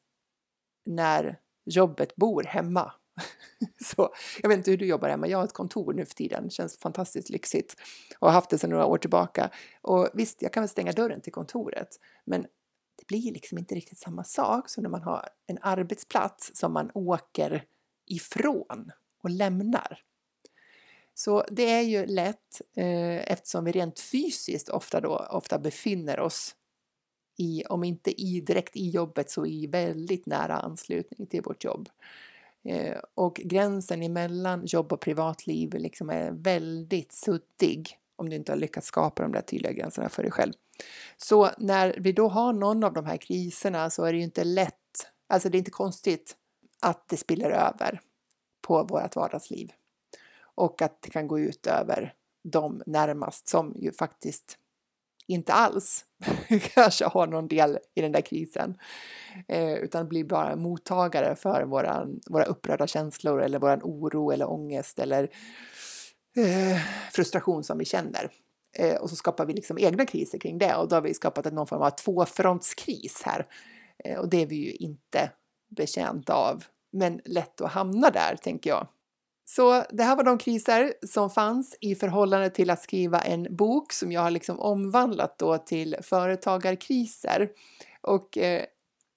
när 0.85 1.39
jobbet 1.65 2.15
bor 2.15 2.43
hemma. 2.43 2.91
Så 3.83 4.13
jag 4.41 4.49
vet 4.49 4.57
inte 4.57 4.71
hur 4.71 4.77
du 4.77 4.85
jobbar 4.85 5.09
hemma. 5.09 5.27
Jag 5.27 5.37
har 5.37 5.45
ett 5.45 5.53
kontor 5.53 5.93
nu 5.93 6.05
för 6.05 6.15
tiden. 6.15 6.43
Det 6.43 6.49
känns 6.49 6.77
fantastiskt 6.77 7.29
lyxigt 7.29 7.75
och 8.19 8.27
har 8.27 8.33
haft 8.33 8.49
det 8.49 8.57
sedan 8.57 8.69
några 8.69 8.85
år 8.85 8.97
tillbaka. 8.97 9.49
Och 9.81 10.09
visst, 10.13 10.41
jag 10.41 10.53
kan 10.53 10.63
väl 10.63 10.69
stänga 10.69 10.91
dörren 10.91 11.21
till 11.21 11.33
kontoret, 11.33 11.99
men 12.25 12.41
det 12.97 13.07
blir 13.07 13.31
liksom 13.31 13.57
inte 13.57 13.75
riktigt 13.75 13.97
samma 13.97 14.23
sak 14.23 14.69
som 14.69 14.83
när 14.83 14.89
man 14.89 15.03
har 15.03 15.29
en 15.47 15.57
arbetsplats 15.61 16.51
som 16.53 16.73
man 16.73 16.91
åker 16.93 17.63
ifrån 18.05 18.91
och 19.23 19.29
lämnar. 19.29 20.01
Så 21.13 21.45
det 21.51 21.71
är 21.71 21.81
ju 21.81 22.05
lätt 22.05 22.61
eh, 22.77 23.31
eftersom 23.31 23.65
vi 23.65 23.71
rent 23.71 23.99
fysiskt 23.99 24.69
ofta 24.69 25.01
då 25.01 25.17
ofta 25.17 25.59
befinner 25.59 26.19
oss 26.19 26.55
i, 27.37 27.63
om 27.69 27.83
inte 27.83 28.21
i, 28.21 28.41
direkt 28.41 28.75
i 28.75 28.89
jobbet 28.89 29.29
så 29.29 29.45
i 29.45 29.67
väldigt 29.67 30.25
nära 30.25 30.57
anslutning 30.57 31.27
till 31.27 31.41
vårt 31.41 31.63
jobb. 31.63 31.89
Eh, 32.63 32.97
och 33.15 33.35
gränsen 33.35 34.03
emellan 34.03 34.65
jobb 34.65 34.93
och 34.93 34.99
privatliv 34.99 35.73
liksom 35.73 36.09
är 36.09 36.31
väldigt 36.31 37.13
suddig 37.13 37.99
om 38.15 38.29
du 38.29 38.35
inte 38.35 38.51
har 38.51 38.57
lyckats 38.57 38.87
skapa 38.87 39.23
de 39.23 39.31
där 39.31 39.41
tydliga 39.41 39.71
gränserna 39.71 40.09
för 40.09 40.23
dig 40.23 40.31
själv. 40.31 40.53
Så 41.17 41.49
när 41.57 41.95
vi 41.99 42.11
då 42.11 42.27
har 42.27 42.53
någon 42.53 42.83
av 42.83 42.93
de 42.93 43.05
här 43.05 43.17
kriserna 43.17 43.89
så 43.89 44.03
är 44.03 44.11
det 44.11 44.17
ju 44.17 44.23
inte 44.23 44.43
lätt, 44.43 44.73
alltså 45.27 45.49
det 45.49 45.57
är 45.57 45.59
inte 45.59 45.71
konstigt 45.71 46.35
att 46.81 47.07
det 47.09 47.17
spiller 47.17 47.49
över 47.49 48.01
på 48.61 48.83
vårt 48.83 49.15
vardagsliv 49.15 49.71
och 50.55 50.81
att 50.81 51.01
det 51.01 51.09
kan 51.09 51.27
gå 51.27 51.39
ut 51.39 51.67
över 51.67 52.13
de 52.43 52.83
närmast 52.85 53.47
som 53.47 53.73
ju 53.75 53.91
faktiskt 53.91 54.57
inte 55.27 55.53
alls 55.53 56.05
kanske 56.73 57.05
har 57.05 57.27
någon 57.27 57.47
del 57.47 57.79
i 57.95 58.01
den 58.01 58.11
där 58.11 58.21
krisen, 58.21 58.77
eh, 59.47 59.73
utan 59.73 60.07
blir 60.07 60.23
bara 60.23 60.55
mottagare 60.55 61.35
för 61.35 61.63
våran, 61.63 62.19
våra 62.29 62.45
upprörda 62.45 62.87
känslor 62.87 63.41
eller 63.41 63.59
våran 63.59 63.81
oro 63.83 64.31
eller 64.31 64.49
ångest 64.49 64.99
eller 64.99 65.23
eh, 66.37 66.77
frustration 67.11 67.63
som 67.63 67.77
vi 67.77 67.85
känner. 67.85 68.29
Eh, 68.79 68.95
och 68.95 69.09
så 69.09 69.15
skapar 69.15 69.45
vi 69.45 69.53
liksom 69.53 69.77
egna 69.77 70.05
kriser 70.05 70.37
kring 70.37 70.57
det 70.57 70.75
och 70.75 70.89
då 70.89 70.95
har 70.95 71.01
vi 71.01 71.13
skapat 71.13 71.53
någon 71.53 71.67
form 71.67 71.81
av 71.81 71.89
tvåfrontskris 71.89 73.21
här. 73.25 73.47
Eh, 74.03 74.19
och 74.19 74.29
det 74.29 74.41
är 74.41 74.45
vi 74.45 74.55
ju 74.55 74.71
inte 74.71 75.31
betjänta 75.77 76.33
av, 76.33 76.63
men 76.91 77.21
lätt 77.25 77.61
att 77.61 77.71
hamna 77.71 78.09
där, 78.09 78.35
tänker 78.35 78.69
jag. 78.69 78.87
Så 79.45 79.83
det 79.89 80.03
här 80.03 80.15
var 80.15 80.23
de 80.23 80.37
kriser 80.37 80.93
som 81.07 81.29
fanns 81.29 81.77
i 81.81 81.95
förhållande 81.95 82.49
till 82.49 82.69
att 82.69 82.83
skriva 82.83 83.19
en 83.19 83.55
bok 83.55 83.93
som 83.93 84.11
jag 84.11 84.21
har 84.21 84.31
liksom 84.31 84.59
omvandlat 84.59 85.39
då 85.39 85.57
till 85.57 85.95
företagarkriser. 86.01 87.49
Och 88.01 88.37
eh, 88.37 88.65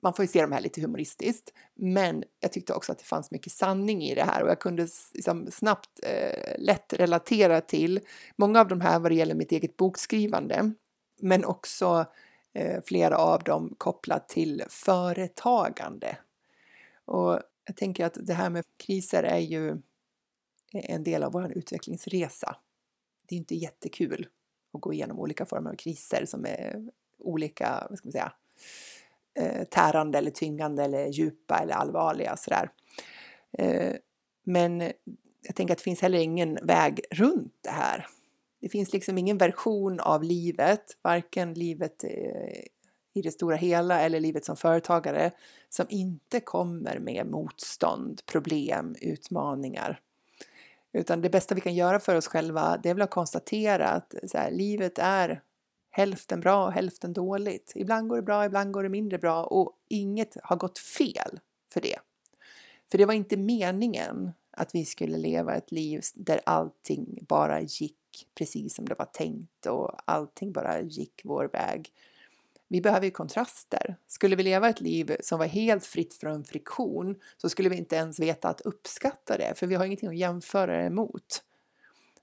man 0.03 0.15
får 0.15 0.23
ju 0.23 0.29
se 0.29 0.41
de 0.43 0.53
här 0.53 0.61
lite 0.61 0.81
humoristiskt, 0.81 1.53
men 1.75 2.25
jag 2.41 2.53
tyckte 2.53 2.75
också 2.75 2.93
att 2.93 2.99
det 2.99 3.05
fanns 3.05 3.31
mycket 3.31 3.53
sanning 3.53 4.03
i 4.03 4.15
det 4.15 4.25
här 4.25 4.43
och 4.43 4.49
jag 4.49 4.61
kunde 4.61 4.89
liksom 5.15 5.51
snabbt 5.51 6.01
eh, 6.03 6.55
lätt 6.59 6.93
relatera 6.93 7.61
till 7.61 8.01
många 8.37 8.61
av 8.61 8.69
de 8.69 8.81
här 8.81 8.99
vad 8.99 9.11
det 9.11 9.15
gäller 9.15 9.35
mitt 9.35 9.53
eget 9.53 9.77
bokskrivande, 9.77 10.73
men 11.21 11.45
också 11.45 12.05
eh, 12.53 12.81
flera 12.85 13.17
av 13.17 13.43
dem 13.43 13.75
kopplat 13.79 14.29
till 14.29 14.65
företagande. 14.69 16.17
Och 17.05 17.41
jag 17.65 17.77
tänker 17.77 18.07
att 18.07 18.17
det 18.21 18.35
här 18.35 18.51
med 18.51 18.65
kriser 18.77 19.23
är 19.23 19.39
ju 19.39 19.77
Eh, 20.75 20.91
en 20.91 21.05
del 21.05 21.23
av 21.23 21.33
vår 21.33 21.53
utvecklingsresa. 21.53 22.57
Det 23.29 23.35
är 23.35 23.39
inte 23.39 23.55
jättekul 23.55 24.29
att 24.73 24.81
gå 24.81 24.93
igenom 24.93 25.19
olika 25.19 25.47
former 25.47 25.71
av 25.71 25.75
kriser 25.75 26.25
som 26.27 26.45
är 26.45 26.91
olika, 27.19 27.87
vad 27.91 27.99
ska 27.99 28.07
man 28.07 28.13
säga, 28.13 28.33
eh, 29.39 29.65
tärande 29.65 30.19
eller 30.19 30.31
tyngande 30.31 30.85
eller 30.85 31.07
djupa 31.07 31.59
eller 31.59 31.75
allvarliga 31.75 32.37
sådär. 32.37 32.71
Eh, 33.59 33.95
men 34.45 34.81
jag 35.43 35.55
tänker 35.57 35.75
att 35.75 35.79
det 35.79 35.85
finns 35.85 36.03
heller 36.03 36.19
ingen 36.19 36.59
väg 36.63 37.01
runt 37.11 37.55
det 37.61 37.71
här. 37.71 38.07
Det 38.61 38.69
finns 38.69 38.93
liksom 38.93 39.19
ingen 39.19 39.39
version 39.39 40.01
av 40.01 40.23
livet, 40.23 40.85
varken 41.03 41.55
livet 41.55 42.05
i 43.15 43.23
det 43.23 43.31
stora 43.31 43.57
hela 43.57 44.01
eller 44.01 44.21
livet 44.21 44.45
som 44.45 44.57
företagare, 44.57 45.31
som 45.69 45.87
inte 45.89 46.41
kommer 46.41 46.99
med 46.99 47.27
motstånd, 47.27 48.21
problem, 48.27 48.97
utmaningar. 49.01 50.01
Utan 50.93 51.21
det 51.21 51.31
bästa 51.31 51.55
vi 51.55 51.61
kan 51.61 51.75
göra 51.75 52.01
för 52.01 52.15
oss 52.15 52.29
själva, 52.29 52.77
det 52.83 52.91
är 52.91 52.95
väl 52.95 53.03
att 53.03 53.11
konstatera 53.11 53.89
att 53.89 54.15
så 54.27 54.39
här, 54.39 54.51
livet 54.51 54.99
är 54.99 55.43
hälften 55.91 56.41
bra 56.41 56.67
och 56.67 56.73
hälften 56.73 57.13
dåligt. 57.13 57.73
Ibland 57.75 58.09
går 58.09 58.17
det 58.17 58.23
bra, 58.23 58.45
ibland 58.45 58.73
går 58.73 58.83
det 58.83 58.89
mindre 58.89 59.19
bra 59.19 59.45
och 59.45 59.73
inget 59.89 60.37
har 60.43 60.57
gått 60.57 60.79
fel 60.79 61.41
för 61.73 61.81
det. 61.81 61.99
För 62.91 62.99
det 62.99 63.07
var 63.07 63.15
inte 63.15 63.37
meningen 63.37 64.33
att 64.51 64.75
vi 64.75 64.85
skulle 64.85 65.19
leva 65.19 65.55
ett 65.55 65.73
liv 65.73 66.01
där 66.15 66.41
allting 66.47 67.19
bara 67.29 67.61
gick 67.61 67.95
precis 68.35 68.75
som 68.75 68.89
det 68.89 68.95
var 68.99 69.05
tänkt 69.05 69.67
och 69.67 70.11
allting 70.11 70.53
bara 70.53 70.81
gick 70.81 71.21
vår 71.25 71.45
väg 71.53 71.93
vi 72.69 72.81
behöver 72.81 73.07
ju 73.07 73.11
kontraster. 73.11 73.97
Skulle 74.07 74.37
vi 74.37 74.43
leva 74.43 74.69
ett 74.69 74.81
liv 74.81 75.17
som 75.21 75.39
var 75.39 75.47
helt 75.47 75.87
fritt 75.87 76.15
från 76.15 76.45
friktion 76.45 77.17
så 77.37 77.49
skulle 77.49 77.69
vi 77.69 77.77
inte 77.77 77.97
ens 77.97 78.21
veta 78.21 78.49
att 78.49 78.61
uppskatta 78.61 79.39
det, 79.39 79.59
för 79.59 79.67
vi 79.67 79.75
har 79.75 79.85
ingenting 79.85 80.09
att 80.09 80.17
jämföra 80.17 80.83
det 80.83 80.91
mot. 80.91 81.43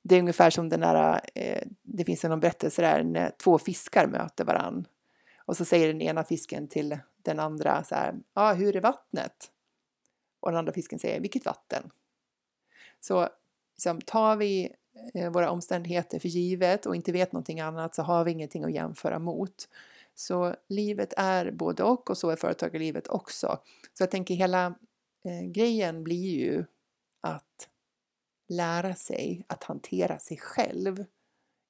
Det 0.01 0.15
är 0.15 0.19
ungefär 0.19 0.49
som 0.49 0.69
den 0.69 0.79
där, 0.79 1.21
eh, 1.36 1.63
det 1.84 2.05
finns 2.05 2.25
en 2.25 2.39
berättelse 2.39 2.81
där 2.81 3.03
när 3.03 3.31
två 3.43 3.58
fiskar 3.58 4.08
möter 4.08 4.45
varann. 4.45 4.88
Och 5.45 5.58
så 5.58 5.65
säger 5.65 5.88
den 5.88 6.01
ena 6.01 6.23
fisken 6.23 6.67
till 6.67 6.97
den 7.23 7.39
andra 7.39 7.84
så 7.84 7.95
här, 7.95 8.13
ja, 8.13 8.21
ah, 8.34 8.53
hur 8.53 8.75
är 8.75 8.81
vattnet? 8.81 9.51
Och 10.39 10.51
den 10.51 10.58
andra 10.58 10.73
fisken 10.73 10.99
säger, 10.99 11.19
vilket 11.19 11.45
vatten? 11.45 11.91
Så 12.99 13.29
liksom, 13.75 14.01
tar 14.01 14.36
vi 14.36 14.75
eh, 15.13 15.31
våra 15.31 15.51
omständigheter 15.51 16.19
för 16.19 16.29
givet 16.29 16.86
och 16.86 16.95
inte 16.95 17.12
vet 17.12 17.31
någonting 17.31 17.60
annat 17.60 17.95
så 17.95 18.01
har 18.01 18.23
vi 18.23 18.31
ingenting 18.31 18.63
att 18.63 18.73
jämföra 18.73 19.19
mot. 19.19 19.67
Så 20.15 20.56
livet 20.69 21.13
är 21.17 21.51
både 21.51 21.84
och 21.84 22.10
och 22.10 22.17
så 22.17 22.30
är 22.30 22.36
företagarlivet 22.36 23.08
också. 23.08 23.60
Så 23.93 24.04
jag 24.04 24.12
tänker 24.12 24.36
hela 24.36 24.65
eh, 25.25 25.51
grejen 25.51 26.04
blir 26.04 26.30
ju 26.39 26.65
att 27.21 27.69
lära 28.49 28.95
sig 28.95 29.45
att 29.47 29.63
hantera 29.63 30.19
sig 30.19 30.38
själv 30.38 31.06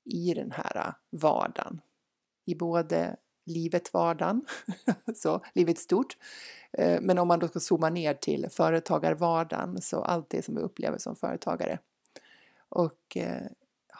i 0.05 0.33
den 0.33 0.51
här 0.51 0.77
eh, 0.77 0.93
vardagen. 1.09 1.81
I 2.45 2.55
både 2.55 3.15
livet, 3.45 3.93
vardagen, 3.93 4.45
så 5.15 5.45
livet 5.53 5.79
stort. 5.79 6.17
Eh, 6.71 7.01
men 7.01 7.19
om 7.19 7.27
man 7.27 7.39
då 7.39 7.47
ska 7.47 7.59
zooma 7.59 7.89
ner 7.89 8.13
till 8.13 8.47
företagarvardagen, 8.51 9.81
så 9.81 10.01
allt 10.01 10.29
det 10.29 10.45
som 10.45 10.55
vi 10.55 10.61
upplever 10.61 10.97
som 10.97 11.15
företagare. 11.15 11.79
Och 12.69 13.17
eh, 13.17 13.47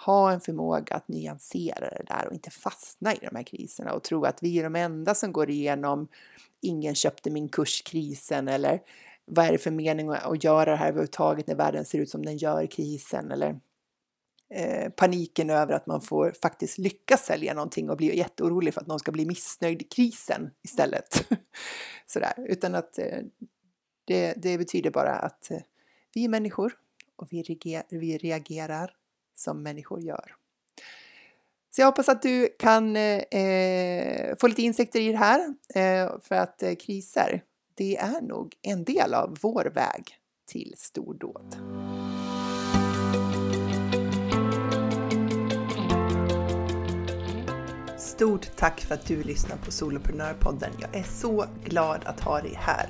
ha 0.05 0.31
en 0.31 0.41
förmåga 0.41 0.95
att 0.95 1.07
nyansera 1.07 1.89
det 1.89 2.03
där 2.07 2.27
och 2.27 2.33
inte 2.33 2.51
fastna 2.51 3.13
i 3.13 3.17
de 3.21 3.35
här 3.35 3.43
kriserna 3.43 3.93
och 3.93 4.03
tro 4.03 4.25
att 4.25 4.43
vi 4.43 4.59
är 4.59 4.63
de 4.63 4.75
enda 4.75 5.15
som 5.15 5.31
går 5.31 5.49
igenom 5.49 6.07
ingen 6.61 6.95
köpte 6.95 7.31
min 7.31 7.49
kurskrisen 7.49 8.47
eller 8.47 8.81
vad 9.25 9.45
är 9.45 9.51
det 9.51 9.57
för 9.57 9.71
mening 9.71 10.09
att 10.09 10.43
göra 10.43 10.71
det 10.71 10.77
här 10.77 10.87
överhuvudtaget 10.87 11.47
när 11.47 11.55
världen 11.55 11.85
ser 11.85 11.99
ut 11.99 12.09
som 12.09 12.25
den 12.25 12.37
gör 12.37 12.65
krisen 12.65 13.31
eller 13.31 13.59
eh, 14.49 14.89
paniken 14.89 15.49
över 15.49 15.73
att 15.73 15.87
man 15.87 16.01
får 16.01 16.33
faktiskt 16.41 16.77
lyckas 16.77 17.25
sälja 17.25 17.53
någonting 17.53 17.89
och 17.89 17.97
bli 17.97 18.17
jätteorolig 18.17 18.73
för 18.73 18.81
att 18.81 18.87
någon 18.87 18.99
ska 18.99 19.11
bli 19.11 19.25
missnöjd 19.25 19.81
i 19.81 19.85
krisen 19.85 20.51
istället. 20.63 21.27
Sådär, 22.05 22.33
utan 22.37 22.75
att 22.75 22.97
eh, 22.97 23.19
det, 24.05 24.33
det, 24.33 24.57
betyder 24.57 24.91
bara 24.91 25.13
att 25.13 25.51
eh, 25.51 25.61
vi 26.13 26.25
är 26.25 26.29
människor 26.29 26.73
och 27.15 27.27
vi, 27.31 27.43
reagerar, 27.43 27.85
vi 27.89 28.17
reagerar 28.17 28.93
som 29.35 29.63
människor 29.63 30.01
gör. 30.01 30.35
Så 31.75 31.81
jag 31.81 31.85
hoppas 31.85 32.09
att 32.09 32.21
du 32.21 32.49
kan 32.59 32.95
eh, 32.95 33.17
eh, 33.17 34.35
få 34.37 34.47
lite 34.47 34.61
insikter 34.61 34.99
i 34.99 35.11
det 35.11 35.17
här 35.17 35.53
eh, 35.75 36.19
för 36.21 36.35
att 36.35 36.63
eh, 36.63 36.75
kriser, 36.75 37.41
det 37.73 37.97
är 37.97 38.21
nog 38.21 38.55
en 38.61 38.83
del 38.83 39.13
av 39.13 39.37
vår 39.41 39.65
väg 39.65 40.17
till 40.47 40.73
stordåd. 40.77 41.55
Stort 47.97 48.55
tack 48.57 48.81
för 48.81 48.95
att 48.95 49.05
du 49.05 49.23
lyssnar 49.23 49.57
på 49.57 49.71
Soloprenörpodden. 49.71 50.71
Jag 50.79 50.95
är 50.95 51.03
så 51.03 51.45
glad 51.63 52.01
att 52.05 52.19
ha 52.19 52.41
dig 52.41 52.53
här. 52.55 52.89